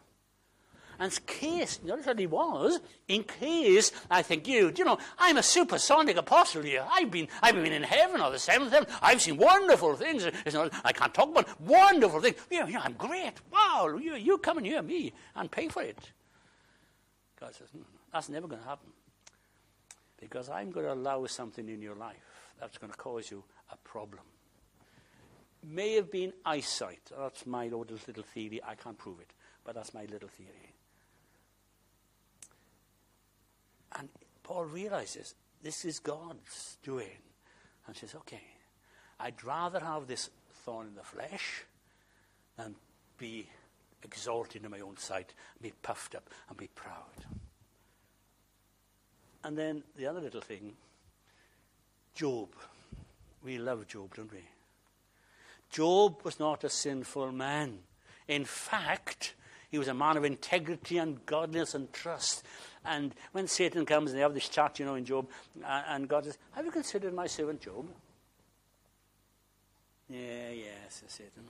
[0.99, 5.37] And in case, notice what he was, in case I think, you, you know, I'm
[5.37, 6.85] a supersonic apostle here.
[6.91, 8.87] I've been, I've been in heaven or the seventh heaven.
[9.01, 10.27] I've seen wonderful things.
[10.53, 12.35] Not, I can't talk about wonderful things.
[12.51, 13.33] Yeah, yeah, I'm great.
[13.51, 15.97] Wow, you, you come and hear me and pay for it.
[17.39, 17.81] God says, no,
[18.13, 18.89] that's never going to happen.
[20.21, 23.77] Because I'm going to allow something in your life that's going to cause you a
[23.77, 24.23] problem
[25.63, 27.11] may have been eyesight.
[27.17, 28.61] That's my little, theory.
[28.65, 30.73] I can't prove it, but that's my little theory.
[33.97, 34.09] And
[34.43, 37.17] Paul realizes this is God's doing.
[37.87, 38.43] And says, okay,
[39.19, 40.29] I'd rather have this
[40.63, 41.65] thorn in the flesh
[42.55, 42.75] than
[43.17, 43.47] be
[44.03, 47.40] exalted in my own sight, be puffed up, and be proud.
[49.43, 50.73] And then the other little thing
[52.13, 52.49] Job.
[53.43, 54.43] We love Job, don't we?
[55.69, 57.79] Job was not a sinful man.
[58.27, 59.33] In fact,
[59.69, 62.43] he was a man of integrity and godliness and trust.
[62.83, 65.27] And when Satan comes and they have this chat, you know, in Job,
[65.63, 67.87] uh, and God says, Have you considered my servant Job?
[70.09, 71.43] Yeah, yeah, says Satan.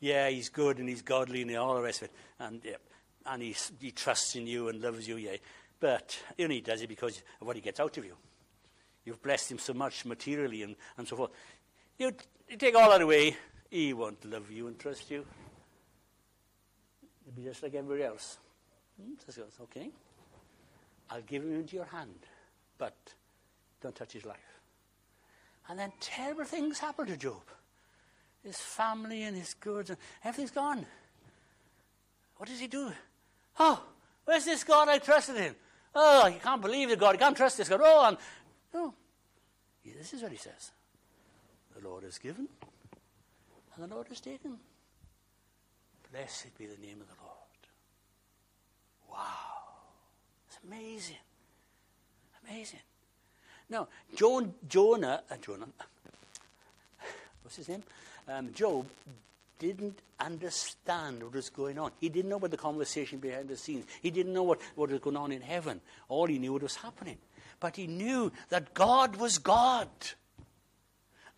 [0.00, 2.14] Yeah, he's good and he's godly and all the rest of it.
[2.38, 2.76] And, yeah,
[3.24, 5.36] and he's, he trusts in you and loves you, yeah.
[5.82, 8.14] But he only does it because of what he gets out of you.
[9.04, 11.32] You've blessed him so much materially and, and so forth.
[11.98, 12.12] You,
[12.48, 13.36] you take all that away,
[13.68, 15.26] he won't love you and trust you.
[17.26, 18.38] You'll be just like everybody else.
[18.96, 19.14] Hmm?
[19.28, 19.90] So okay.
[21.10, 22.14] I'll give him into your hand,
[22.78, 22.94] but
[23.80, 24.36] don't touch his life.
[25.68, 27.42] And then terrible things happen to Job.
[28.44, 30.86] His family and his goods and everything's gone.
[32.36, 32.92] What does he do?
[33.58, 33.82] Oh,
[34.24, 35.56] where's this God I trusted in?
[35.94, 37.12] Oh, you can't believe the God.
[37.12, 37.80] You can't trust this God.
[37.82, 38.16] Oh, I'm,
[38.72, 38.94] no.
[39.84, 40.70] Yeah, this is what he says.
[41.76, 42.48] The Lord has given,
[43.74, 44.58] and the Lord has taken.
[46.12, 47.32] Blessed be the name of the Lord.
[49.10, 49.52] Wow.
[50.48, 51.16] It's amazing.
[52.46, 52.80] Amazing.
[53.70, 55.66] Now, John, Jonah, uh, Jonah,
[57.42, 57.82] what's his name?
[58.28, 58.86] Um, Job
[59.62, 61.92] didn't understand what was going on.
[62.00, 63.84] He didn't know about the conversation behind the scenes.
[64.02, 65.80] He didn't know what, what was going on in heaven.
[66.08, 67.18] All he knew what was happening.
[67.60, 69.88] But he knew that God was God.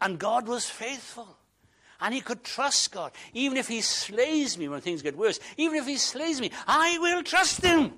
[0.00, 1.36] And God was faithful.
[2.00, 3.12] And he could trust God.
[3.34, 6.98] Even if he slays me when things get worse, even if he slays me, I
[6.98, 7.92] will trust him.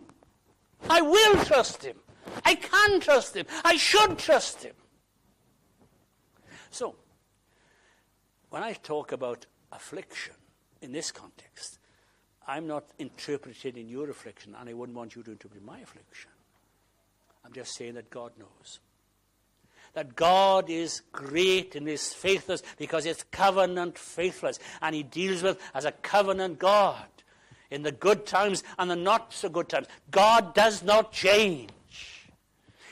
[0.91, 1.97] I will trust him.
[2.45, 3.47] I can trust him.
[3.65, 4.75] I should trust him.
[6.71, 6.97] So,
[8.51, 10.35] when I talk about affliction
[10.83, 11.79] in this context,
[12.47, 16.31] I'm not interpreting in your affliction, and I wouldn't want you to interpret my affliction.
[17.45, 18.81] I'm just saying that God knows.
[19.95, 25.61] That God is great in his faithfulness because it's covenant faithfulness, and he deals with
[25.75, 27.07] as a covenant God
[27.71, 29.87] in the good times and the not so good times.
[30.11, 31.71] God does not change.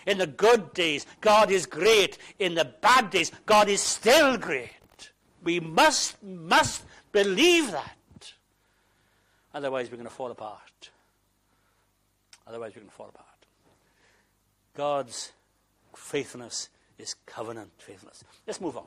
[0.07, 2.18] In the good days, God is great.
[2.39, 4.70] In the bad days, God is still great.
[5.45, 6.83] We must, must
[7.13, 8.33] believe that.
[9.53, 10.91] Otherwise, we're going to fall apart.
[12.47, 13.29] Otherwise, we're going to fall apart.
[14.75, 15.33] God's
[15.95, 16.69] faithfulness
[16.99, 18.25] is covenant faithfulness.
[18.47, 18.87] Let's move on.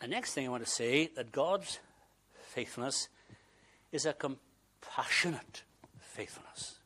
[0.00, 1.78] The next thing I want to say that God's
[2.48, 3.08] faithfulness
[3.92, 5.62] is a compassionate
[6.00, 6.80] faithfulness.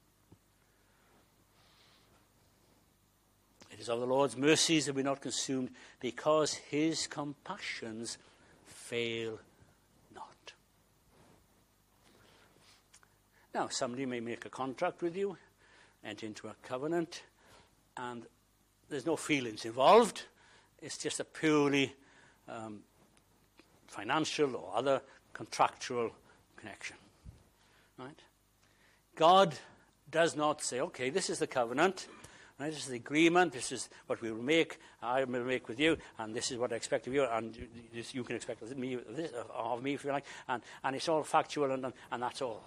[3.80, 5.70] It is of the Lord's mercies that we're not consumed
[6.00, 8.18] because his compassions
[8.66, 9.38] fail
[10.14, 10.52] not.
[13.54, 15.38] Now, somebody may make a contract with you,
[16.04, 17.22] enter into a covenant,
[17.96, 18.26] and
[18.90, 20.24] there's no feelings involved.
[20.82, 21.94] It's just a purely
[22.50, 22.80] um,
[23.86, 25.00] financial or other
[25.32, 26.10] contractual
[26.54, 26.96] connection.
[27.98, 28.20] Right?
[29.16, 29.54] God
[30.10, 32.08] does not say, okay, this is the covenant.
[32.68, 33.52] This is the agreement.
[33.52, 34.78] This is what we will make.
[35.02, 37.56] I will make with you, and this is what I expect of you, and
[37.92, 38.98] this, you can expect of me,
[39.54, 40.26] of me, if you like.
[40.48, 42.62] And, and it's all factual, and, and that's all.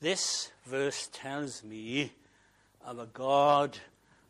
[0.00, 2.12] This verse tells me
[2.84, 3.78] of a God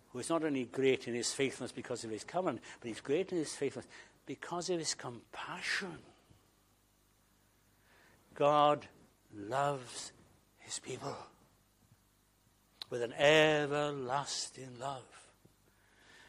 [0.09, 3.31] who is not only great in his faithfulness because of his covenant, but he's great
[3.33, 3.89] in his faithfulness
[4.27, 5.99] because of his compassion.
[8.35, 8.87] God
[9.33, 10.13] loves
[10.59, 11.17] his people
[12.91, 15.31] with an everlasting love.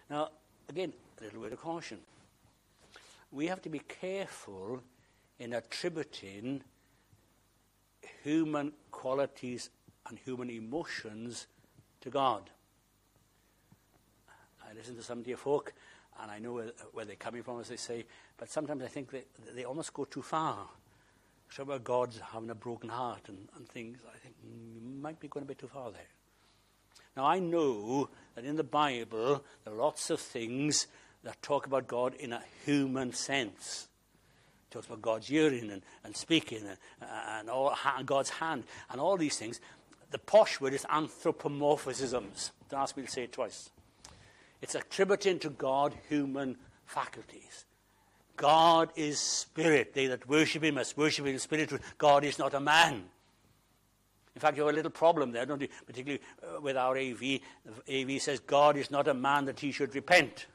[0.09, 0.30] Now,
[0.70, 1.97] again, a little word of caution.
[3.32, 4.82] We have to be careful
[5.39, 6.64] in attributing
[8.24, 9.70] human qualities
[10.07, 11.47] and human emotions
[12.01, 12.49] to God.
[14.64, 15.74] I listen to some dear folk,
[16.22, 18.05] and I know where, where, they're coming from, as they say,
[18.38, 19.24] but sometimes I think they,
[19.55, 20.68] they almost go too far.
[21.49, 25.20] So about God's having a broken heart and, and things, I think mm, you might
[25.20, 26.01] be going a bit too far there.
[27.16, 30.88] Now, I know that in the Bible there are lots of things
[31.24, 33.88] that talk about God in a human sense.
[34.70, 39.18] It talks about God's hearing and, and speaking and, and all, God's hand and all
[39.18, 39.59] these things.
[40.12, 42.51] The posh word is anthropomorphisms.
[42.70, 43.70] Don't ask me to say it twice.
[44.62, 47.66] It's attributing to God human faculties.
[48.38, 49.93] God is spirit.
[49.93, 51.72] They that worship him must worship him in spirit.
[51.97, 53.03] God is not a man.
[54.36, 55.68] In fact, you have a little problem there, don't you?
[55.86, 57.40] Particularly uh, with our AV.
[57.92, 60.46] AV says, God is not a man that he should repent.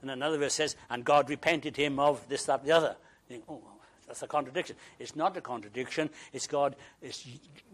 [0.00, 2.96] And another verse says, and God repented him of this, that, the other.
[3.28, 3.62] You think, oh,
[4.06, 4.76] that's a contradiction.
[4.98, 6.10] It's not a contradiction.
[6.32, 7.26] It's God is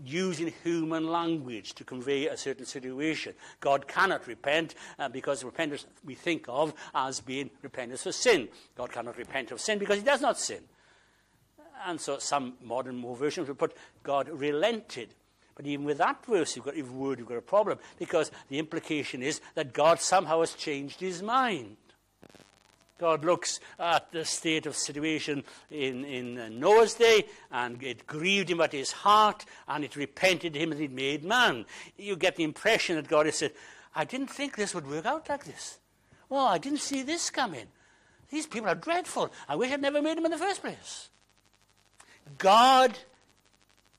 [0.05, 3.35] using human language to convey a certain situation.
[3.59, 8.49] God cannot repent uh, because repentance we think of as being repentance for sin.
[8.77, 10.61] God cannot repent of sin because he does not sin.
[11.87, 15.15] And so some modern more versions will put God relented.
[15.57, 18.59] But even with that verse, you've got, if word, you've got a problem because the
[18.59, 21.77] implication is that God somehow has changed his mind.
[22.99, 28.61] God looks at the state of situation in, in Noah's day, and it grieved him
[28.61, 31.65] at his heart, and it repented him that he'd made man.
[31.97, 33.53] You get the impression that God has said,
[33.95, 35.79] I didn't think this would work out like this.
[36.29, 37.67] Well, I didn't see this coming.
[38.31, 39.33] These people are dreadful.
[39.49, 41.09] I wish I'd never made them in the first place.
[42.39, 42.99] God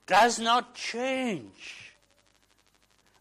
[0.08, 1.94] does not change.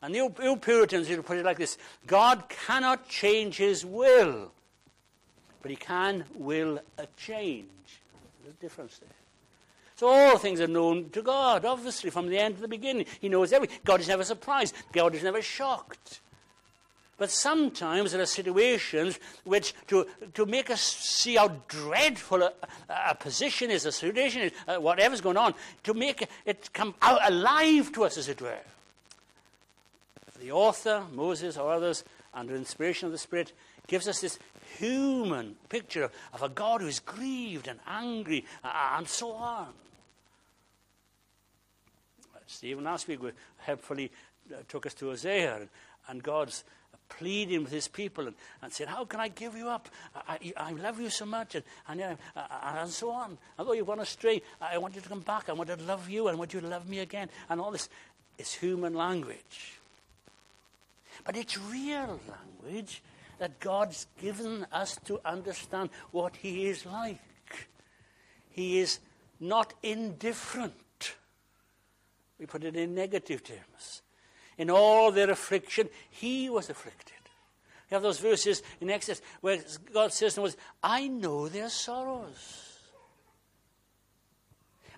[0.03, 4.51] And the old Puritans would put it like this God cannot change his will,
[5.63, 7.69] but he can will a change.
[8.43, 9.09] There's a difference there.
[9.97, 13.05] So all things are known to God, obviously, from the end to the beginning.
[13.21, 13.79] He knows everything.
[13.85, 14.75] God is never surprised.
[14.93, 16.21] God is never shocked.
[17.21, 22.53] But sometimes there are situations which, to, to make us see how dreadful a,
[22.89, 25.53] a position is, a situation is, uh, whatever's going on,
[25.85, 28.57] to make it come out alive to us, as it were.
[30.41, 33.53] The author, Moses or others, under inspiration of the Spirit,
[33.87, 34.39] gives us this
[34.79, 39.69] human picture of a God who is grieved and angry uh, and so on.
[42.47, 43.21] Stephen last week
[43.59, 44.11] helpfully
[44.51, 45.69] uh, took us to and,
[46.09, 46.65] and God's
[47.11, 49.89] pleading with his people and, and saying, How can I give you up?
[50.15, 52.01] I, I, I love you so much, and, and,
[52.35, 52.43] uh,
[52.79, 53.37] and so on.
[53.59, 55.49] Although you've gone astray, I want you to come back.
[55.49, 57.29] I want to love you, and want you to love me again.
[57.49, 57.89] And all this
[58.39, 59.79] is human language.
[61.25, 63.03] But it's real language
[63.39, 67.19] that God's given us to understand what He is like.
[68.51, 68.99] He is
[69.39, 71.15] not indifferent.
[72.39, 74.03] We put it in negative terms.
[74.61, 77.17] In all their affliction, he was afflicted.
[77.91, 79.59] You have those verses in Exodus where
[79.91, 82.79] God says to us, I know their sorrows.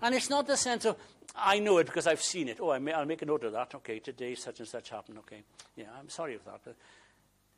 [0.02, 0.96] And it's not the sense of,
[1.36, 2.58] I know it because I've seen it.
[2.60, 3.72] Oh, I'll make a note of that.
[3.76, 5.18] Okay, today such and such happened.
[5.18, 5.44] Okay.
[5.76, 6.58] Yeah, I'm sorry for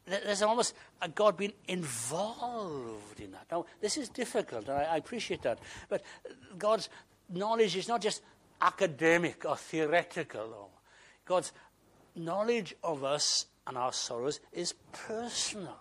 [0.07, 0.25] that.
[0.27, 3.47] There's almost a God being involved in that.
[3.51, 5.59] Now, this is difficult, and I, I appreciate that.
[5.89, 6.03] But
[6.59, 6.91] God's
[7.33, 8.21] knowledge is not just
[8.61, 10.69] academic or theoretical.
[11.25, 11.51] God's
[12.15, 15.79] knowledge of us and our sorrows is personal.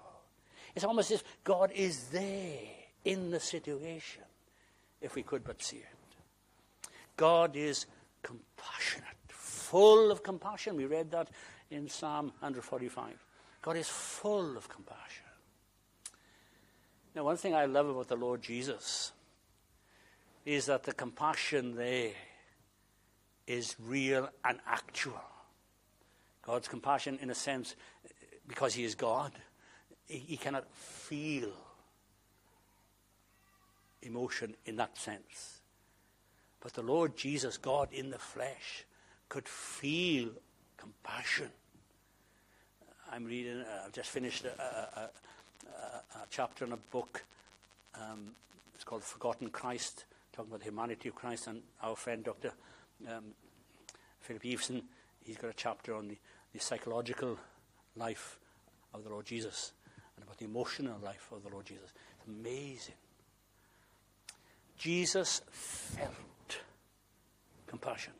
[0.75, 2.59] It's almost as if God is there
[3.05, 4.23] in the situation,
[5.01, 6.87] if we could but see it.
[7.17, 7.85] God is
[8.23, 10.75] compassionate, full of compassion.
[10.75, 11.29] We read that
[11.69, 13.13] in Psalm 145.
[13.61, 15.25] God is full of compassion.
[17.15, 19.11] Now, one thing I love about the Lord Jesus
[20.45, 22.11] is that the compassion there
[23.45, 25.21] is real and actual.
[26.43, 27.75] God's compassion, in a sense,
[28.47, 29.31] because He is God,
[30.07, 31.49] He, he cannot feel
[34.01, 35.61] emotion in that sense.
[36.59, 38.85] But the Lord Jesus, God in the flesh,
[39.29, 40.29] could feel
[40.77, 41.49] compassion.
[43.11, 45.09] I'm reading, uh, I've just finished a, a,
[45.67, 47.23] a, a, chapter in a book.
[47.95, 48.31] Um,
[48.75, 52.53] it's called Forgotten Christ, talking about the humanity of Christ, and our friend Dr
[53.07, 53.25] um,
[54.21, 54.83] Philip Eveson,
[55.23, 56.17] he's got a chapter on the,
[56.53, 57.37] the psychological
[57.95, 58.39] life
[58.93, 59.73] of the Lord Jesus
[60.15, 61.91] and about the emotional life of the Lord Jesus.
[62.17, 62.95] It's amazing.
[64.77, 66.57] Jesus felt
[67.67, 68.13] compassion.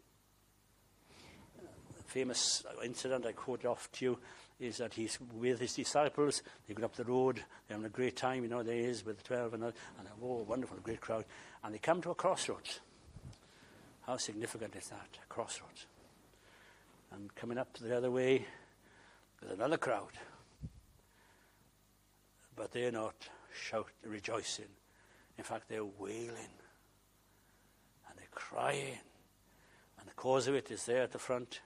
[1.98, 4.20] The famous incident I quote off to you
[4.60, 6.42] is that he's with his disciples.
[6.68, 7.38] They go up the road.
[7.38, 8.44] They're having a great time.
[8.44, 11.26] You know, there he is with the 12 and, and a oh, wonderful, great crowd.
[11.64, 12.80] And they come to a crossroads.
[14.06, 15.08] How significant is that?
[15.22, 15.86] A Crossroads.
[17.14, 18.46] And coming up the other way,
[19.40, 20.12] there's another crowd.
[22.56, 23.16] But they're not
[23.54, 24.70] shout, rejoicing.
[25.38, 26.54] In fact, they're wailing.
[28.08, 29.00] And they're crying.
[30.00, 31.62] And the cause of it is there at the front.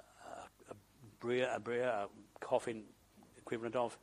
[0.00, 0.74] Uh, a
[1.20, 2.08] brayer, a brayer, a
[2.40, 2.82] coffin
[3.38, 3.96] equivalent of,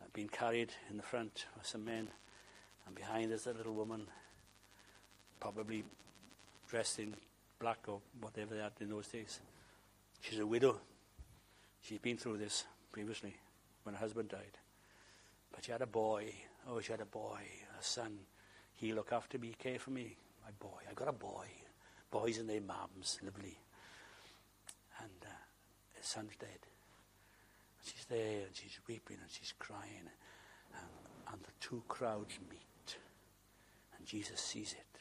[0.00, 2.08] uh, being carried in the front by some men.
[2.86, 4.06] And behind is a little woman,
[5.40, 5.84] probably
[6.68, 7.14] dressed in
[7.58, 9.40] black or whatever they had in those days.
[10.24, 10.80] She's a widow.
[11.82, 13.36] She's been through this previously
[13.82, 14.56] when her husband died.
[15.52, 16.32] But she had a boy.
[16.66, 17.40] Oh, she had a boy,
[17.78, 18.20] a son.
[18.72, 20.16] He looked after me, care for me.
[20.42, 20.78] My boy.
[20.90, 21.46] I got a boy.
[22.10, 23.58] Boys and their mums, lovely.
[24.98, 25.34] And uh,
[25.92, 26.48] his son's dead.
[27.78, 30.08] And she's there and she's weeping and she's crying.
[30.74, 30.88] And,
[31.32, 32.96] and the two crowds meet.
[33.98, 35.00] And Jesus sees it.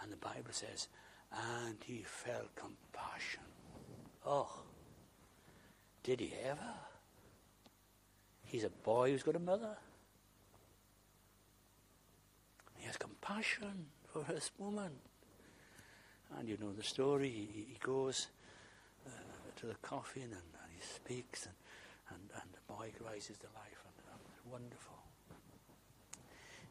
[0.00, 0.86] And the Bible says,
[1.32, 3.42] and he felt compassion.
[4.26, 4.50] Oh,
[6.02, 6.74] did he ever?
[8.44, 9.76] He's a boy who's got a mother.
[12.76, 14.92] He has compassion for this woman.
[16.38, 17.28] And you know the story.
[17.28, 18.28] He, he goes
[19.06, 19.10] uh,
[19.56, 21.54] to the coffin and, and, he speaks, and,
[22.10, 23.84] and, and the boy rises to life.
[23.84, 24.96] And, and wonderful.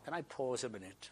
[0.05, 1.09] Can I pause a minute?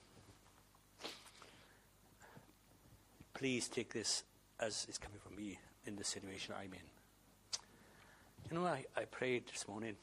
[3.42, 4.24] please take this
[4.60, 6.80] as it's coming from me in the situation I'm in.
[8.50, 9.96] You know, I, I prayed this morning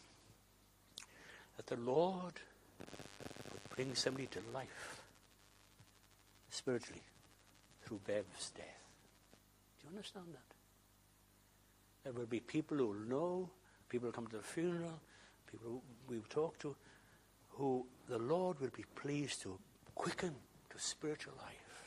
[1.56, 2.34] that the Lord
[3.52, 5.02] would bring somebody to life
[6.50, 7.02] spiritually
[7.84, 8.64] through Bev's death.
[9.80, 10.54] Do you understand that?
[12.04, 13.50] There will be people who will know,
[13.88, 15.00] people who come to the funeral,
[15.50, 16.74] people we talk to,
[17.50, 19.58] who the Lord will be pleased to
[19.94, 20.34] quicken
[20.70, 21.82] to spiritual life.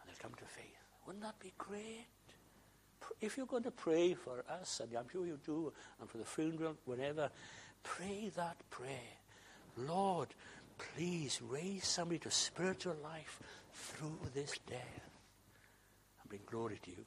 [0.00, 0.64] And they'll come to faith.
[1.06, 2.06] Wouldn't that be great?
[3.20, 6.24] If you're going to pray for us, and I'm sure you do, and for the
[6.24, 7.30] funeral, whenever,
[7.82, 9.16] pray that prayer.
[9.78, 10.28] Lord,
[10.78, 13.40] please raise somebody to spiritual life
[13.72, 15.10] through this death
[16.20, 17.04] and bring glory to you.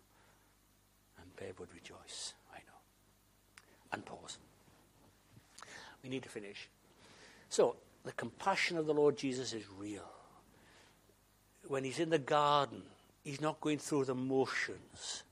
[1.22, 2.80] And Bev would rejoice, I know.
[3.93, 4.38] And pause.
[6.04, 6.70] We need to finish.
[7.50, 7.76] So,
[8.06, 10.10] the compassion of the Lord Jesus is real.
[11.68, 12.82] When he's in the garden,
[13.24, 15.24] he's not going through the motions.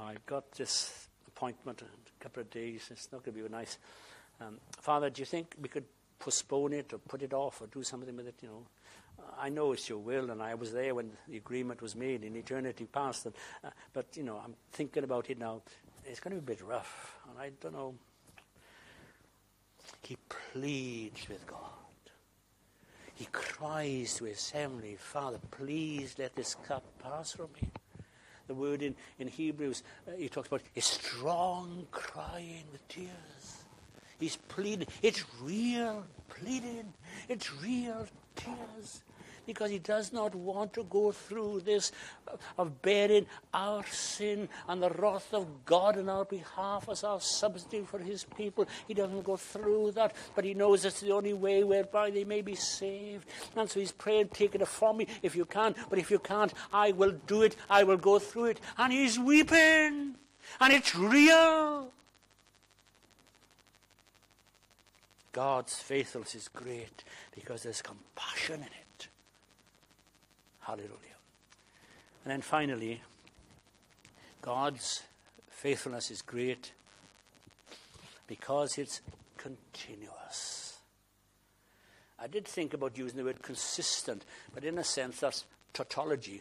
[0.00, 2.88] I've got this appointment in a couple of days.
[2.90, 3.78] It's not going to be nice.
[4.40, 5.84] Um, Father, do you think we could
[6.18, 8.34] postpone it or put it off or do something with it?
[8.42, 8.66] You know,
[9.38, 12.36] I know it's your will, and I was there when the agreement was made in
[12.36, 13.26] eternity past.
[13.26, 13.34] And,
[13.64, 15.62] uh, but you know, I'm thinking about it now.
[16.04, 17.94] It's going to be a bit rough, and I don't know.
[20.02, 21.58] He pleads with God.
[23.14, 27.68] He cries to his heavenly Father, Please let this cup pass from me.
[28.52, 33.64] The word in, in Hebrews, uh, he talks about a strong crying with tears.
[34.20, 34.88] He's pleading.
[35.00, 36.92] It's real pleading.
[37.30, 39.00] It's real tears
[39.46, 41.92] because he does not want to go through this
[42.28, 47.20] uh, of bearing our sin and the wrath of God on our behalf as our
[47.20, 48.66] substitute for his people.
[48.88, 52.42] He doesn't go through that, but he knows it's the only way whereby they may
[52.42, 53.28] be saved.
[53.56, 56.52] And so he's praying, take it from me if you can, but if you can't,
[56.72, 57.56] I will do it.
[57.68, 58.60] I will go through it.
[58.78, 60.14] And he's weeping.
[60.60, 61.92] And it's real.
[65.32, 68.81] God's faithfulness is great because there's compassion in it.
[70.62, 70.90] Hallelujah.
[72.24, 73.02] And then finally,
[74.40, 75.02] God's
[75.50, 76.72] faithfulness is great
[78.26, 79.00] because it's
[79.36, 80.78] continuous.
[82.18, 86.40] I did think about using the word consistent, but in a sense, that's tautology.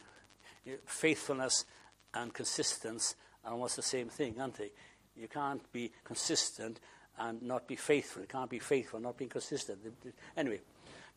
[0.86, 1.66] Faithfulness
[2.14, 4.70] and consistence are almost the same thing, aren't they?
[5.18, 6.80] You can't be consistent
[7.18, 8.22] and not be faithful.
[8.22, 9.80] You can't be faithful and not be consistent.
[10.38, 10.60] Anyway,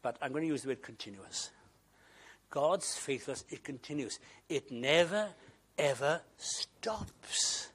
[0.00, 1.50] but I'm going to use the word continuous.
[2.50, 4.18] God's faithfulness, it continues.
[4.48, 5.28] It never,
[5.76, 7.68] ever stops.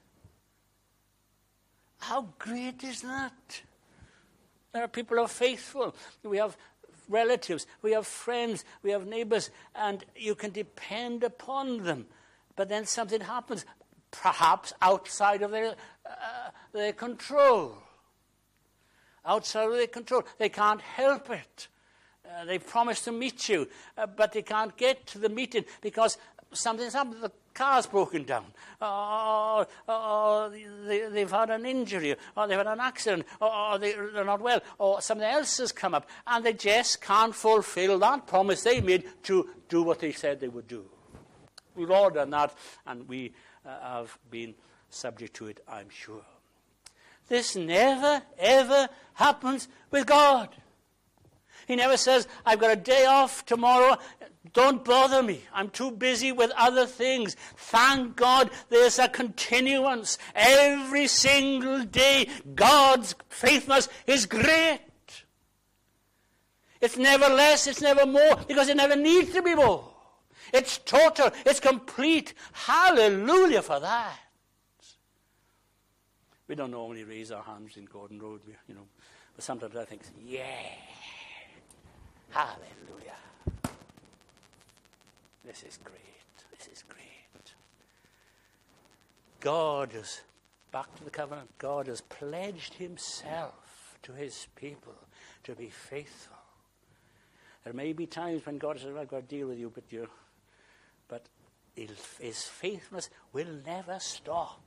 [1.98, 3.62] How great is that?
[4.72, 5.94] There are people who are faithful.
[6.22, 6.56] We have
[7.08, 12.06] relatives, we have friends, we have neighbors, and you can depend upon them.
[12.56, 13.64] But then something happens,
[14.10, 15.74] perhaps outside of their,
[16.06, 17.76] uh, their control.
[19.24, 20.22] Outside of their control.
[20.38, 21.68] They can't help it.
[22.30, 23.68] Uh, they've promised to meet you,
[23.98, 26.16] uh, but they can't get to the meeting because
[26.52, 27.22] something's happened.
[27.22, 28.46] The car's broken down,
[28.80, 34.24] or, or they, have had an injury, or they've had an accident, or they, are
[34.24, 38.62] not well, or something else has come up, and they just can't fulfill that promise
[38.62, 40.84] they made to do what they said they would do.
[41.74, 42.54] We've all done that,
[42.86, 43.32] and we
[43.66, 44.54] uh, have been
[44.88, 46.24] subject to it, I'm sure.
[47.28, 50.48] This never, ever happens with God.
[51.66, 53.96] He never says, I've got a day off tomorrow.
[54.52, 55.42] Don't bother me.
[55.52, 57.36] I'm too busy with other things.
[57.56, 60.18] Thank God there's a continuance.
[60.34, 64.80] Every single day, God's faithfulness is great.
[66.80, 69.84] It's never less, it's never more, because it never needs to be more.
[70.52, 72.32] It's total, it's complete.
[72.52, 74.18] Hallelujah for that.
[76.48, 78.86] We don't normally raise our hands in Gordon Road, you know,
[79.36, 80.42] but sometimes I think, yeah.
[82.30, 83.16] Hallelujah.
[85.44, 85.98] This is great.
[86.56, 87.54] This is great.
[89.40, 90.20] God has,
[90.70, 94.94] back to the covenant, God has pledged himself to his people
[95.44, 96.36] to be faithful.
[97.64, 100.08] There may be times when God says, I've got to deal with you, but you
[101.08, 101.26] but
[101.74, 104.60] his faithfulness will never stop.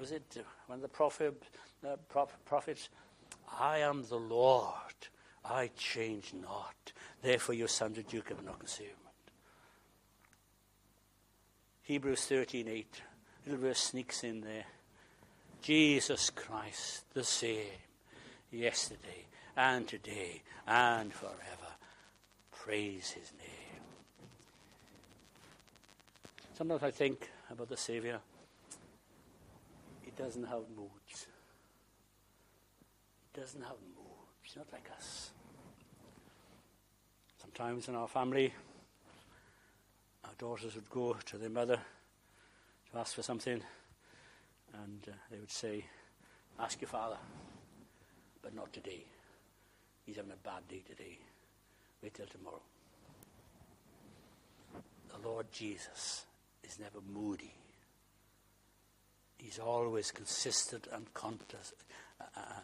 [0.00, 1.42] Was it when the prophet,
[1.86, 1.96] uh,
[2.46, 2.88] prophets
[3.58, 4.74] I am the Lord.
[5.44, 6.92] I change not.
[7.22, 8.90] Therefore, your sons of Jacob are not consumed.
[11.82, 13.02] Hebrews 13 8.
[13.46, 14.66] Little verse sneaks in there.
[15.62, 17.64] Jesus Christ, the same,
[18.50, 19.26] yesterday
[19.56, 21.34] and today and forever.
[22.52, 23.82] Praise his name.
[26.54, 28.20] Sometimes I think about the Saviour
[30.02, 30.97] he doesn't have moods.
[33.34, 34.08] Doesn't have moods.
[34.42, 35.30] He's not like us.
[37.40, 38.52] Sometimes in our family,
[40.24, 41.78] our daughters would go to their mother
[42.90, 43.60] to ask for something,
[44.82, 45.84] and uh, they would say,
[46.58, 47.18] Ask your father,
[48.42, 49.04] but not today.
[50.04, 51.18] He's having a bad day today.
[52.02, 52.62] Wait till tomorrow.
[55.10, 56.24] The Lord Jesus
[56.64, 57.52] is never moody.
[59.38, 61.74] He's always consistent and contest,
[62.20, 62.60] uh, uh,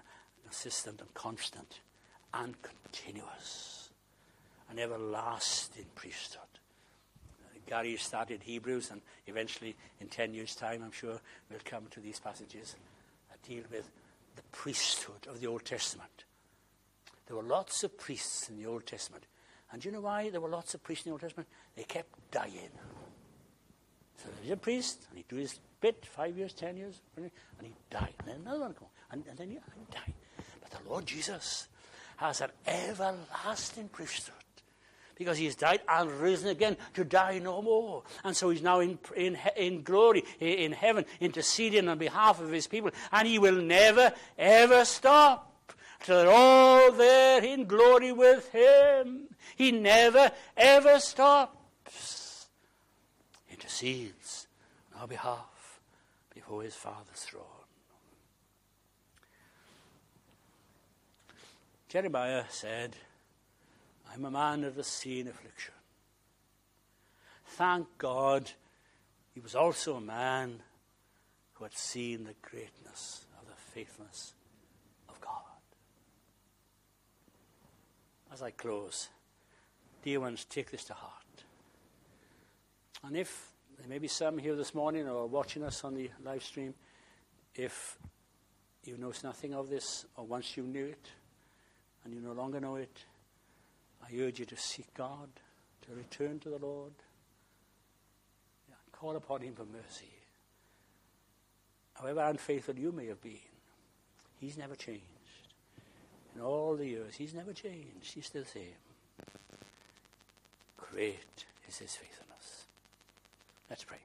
[0.55, 1.81] consistent and constant
[2.33, 3.91] and continuous.
[4.71, 6.43] An everlasting priesthood.
[7.67, 11.19] Gary started Hebrews, and eventually, in 10 years' time, I'm sure
[11.51, 12.77] we'll come to these passages
[13.31, 13.89] that deal with
[14.37, 16.25] the priesthood of the Old Testament.
[17.27, 19.25] There were lots of priests in the Old Testament.
[19.73, 21.49] And do you know why there were lots of priests in the Old Testament?
[21.75, 22.71] They kept dying.
[24.19, 27.31] So there's a priest, and he'd do his bit, five years, ten years, and
[27.63, 28.15] he died.
[28.21, 29.59] And then another one come, and, and then he
[29.91, 30.15] died.
[30.83, 31.69] The Lord Jesus
[32.17, 34.35] has an everlasting priesthood
[35.17, 38.03] because he has died and risen again to die no more.
[38.25, 42.67] And so he's now in, in, in glory, in heaven, interceding on behalf of his
[42.67, 42.91] people.
[43.13, 45.53] And he will never, ever stop
[46.03, 49.29] till they're all there in glory with him.
[49.57, 52.49] He never, ever stops.
[53.51, 54.49] Intercedes
[54.95, 55.81] on our behalf
[56.35, 57.54] before his Father's throne.
[61.95, 62.97] Jeremiah said,
[64.13, 65.75] I'm a man of the seen affliction.
[67.47, 68.51] Thank God
[69.33, 70.61] he was also a man
[71.53, 74.35] who had seen the greatness of the faithfulness
[75.09, 75.31] of God.
[78.33, 79.09] As I close,
[80.03, 81.45] dear ones, take this to heart.
[83.05, 86.43] And if there may be some here this morning or watching us on the live
[86.43, 86.75] stream.
[87.55, 87.97] If
[88.83, 91.09] you know nothing of this, or once you knew it
[92.05, 93.05] and you no longer know it,
[94.03, 95.29] I urge you to seek God,
[95.87, 96.93] to return to the Lord,
[98.69, 100.13] yeah, call upon Him for mercy.
[101.95, 103.39] However unfaithful you may have been,
[104.41, 105.03] He's never changed.
[106.35, 108.15] In all the years, He's never changed.
[108.15, 108.65] He's still the same.
[110.77, 112.67] Great is His faithfulness.
[113.71, 113.99] Let's pray.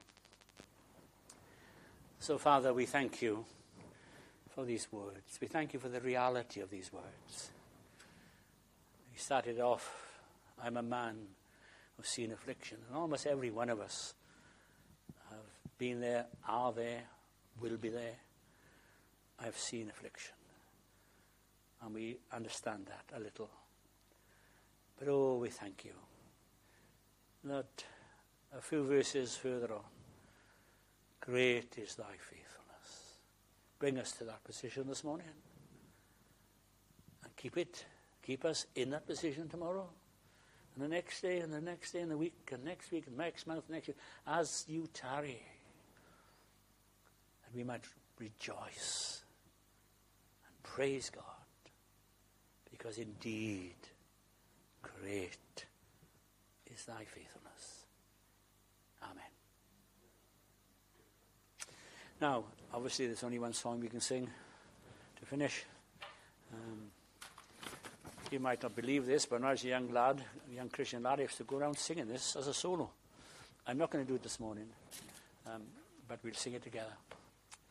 [2.20, 3.44] So, Father, we thank you
[4.54, 5.38] for these words.
[5.40, 7.50] We thank you for the reality of these words.
[9.30, 10.18] Started off,
[10.60, 11.14] I'm a man
[11.96, 12.78] who's seen affliction.
[12.88, 14.14] And almost every one of us
[15.28, 15.46] have
[15.78, 17.02] been there, are there,
[17.60, 18.16] will be there.
[19.38, 20.34] I've seen affliction.
[21.80, 23.48] And we understand that a little.
[24.98, 25.92] But oh, we thank you
[27.44, 27.84] that
[28.58, 29.84] a few verses further on.
[31.20, 33.18] Great is thy faithfulness.
[33.78, 35.28] Bring us to that position this morning.
[37.22, 37.84] And keep it,
[38.22, 39.88] keep us in that position tomorrow.
[40.74, 43.16] And the next day, and the next day, and the week, and next week, and
[43.16, 43.96] next month, next year,
[44.26, 45.42] as you tarry.
[47.46, 47.84] And we might
[48.18, 49.22] rejoice
[50.46, 51.24] and praise God.
[52.70, 53.74] Because indeed,
[54.82, 55.66] great
[56.72, 57.84] is thy faithfulness.
[59.02, 59.24] Amen.
[62.20, 64.28] Now, obviously, there's only one song we can sing
[65.18, 65.64] to finish.
[66.52, 66.90] Um,
[68.32, 71.02] you might not believe this, but when I was a young lad, a young Christian
[71.02, 72.90] lad, I used to go around singing this as a solo.
[73.66, 74.66] I'm not going to do it this morning,
[75.46, 75.62] um,
[76.08, 76.92] but we'll sing it together.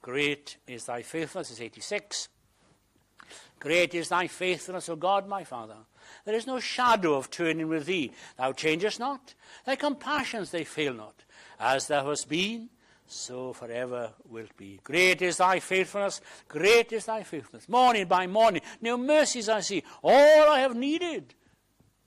[0.01, 2.29] Great is thy faithfulness, is 86.
[3.59, 5.75] Great is thy faithfulness, O God, my Father.
[6.25, 8.11] There is no shadow of turning with thee.
[8.37, 9.33] Thou changest not.
[9.65, 11.23] Thy compassions, they fail not.
[11.59, 12.69] As thou hast been,
[13.11, 14.79] so forever wilt be.
[14.83, 17.67] Great is thy faithfulness, great is thy faithfulness.
[17.67, 19.83] Morning by morning, new mercies I see.
[20.03, 21.33] All I have needed,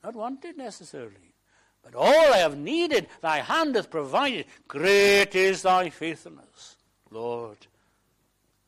[0.03, 1.35] not wanted necessarily,
[1.83, 4.47] but all I have needed, thy hand hath provided.
[4.69, 6.77] Great is thy faithfulness,
[7.11, 7.59] Lord,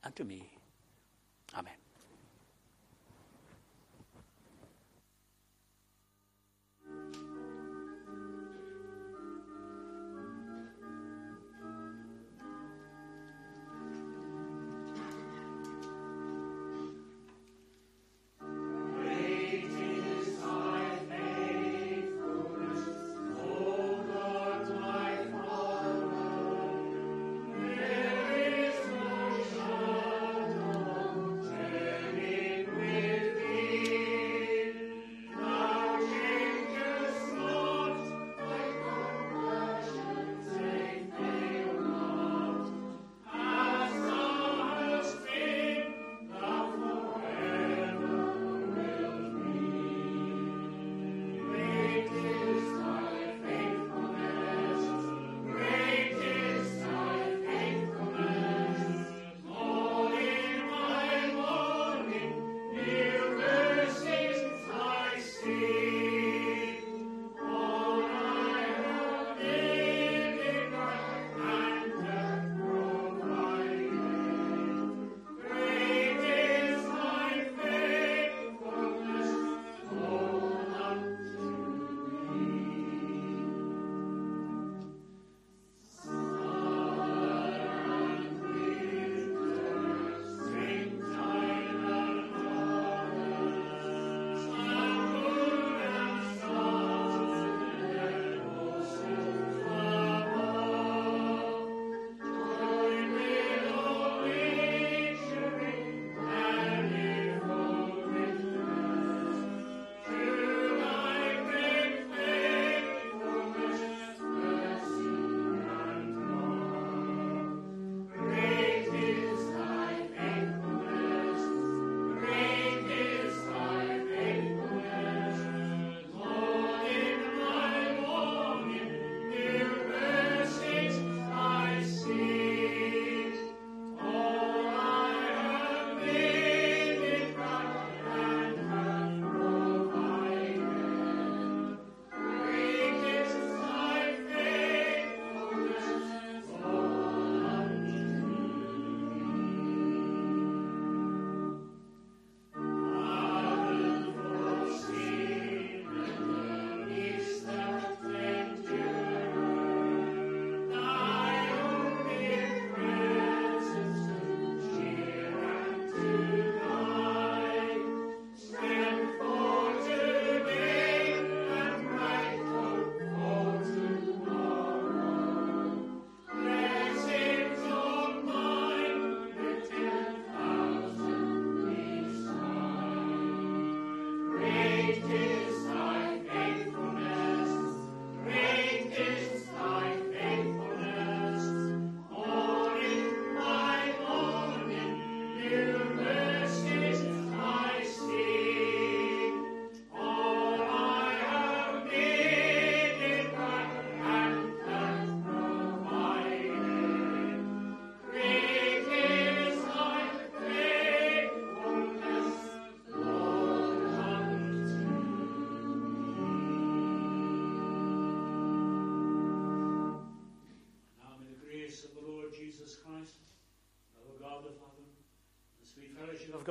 [0.02, 0.53] unto me.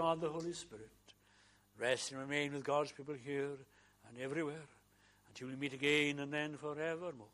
[0.04, 0.90] God, the Holy Spirit,
[1.80, 3.56] rest and remain with God's people here
[4.10, 4.66] and everywhere
[5.30, 7.33] until we meet again and then forevermore.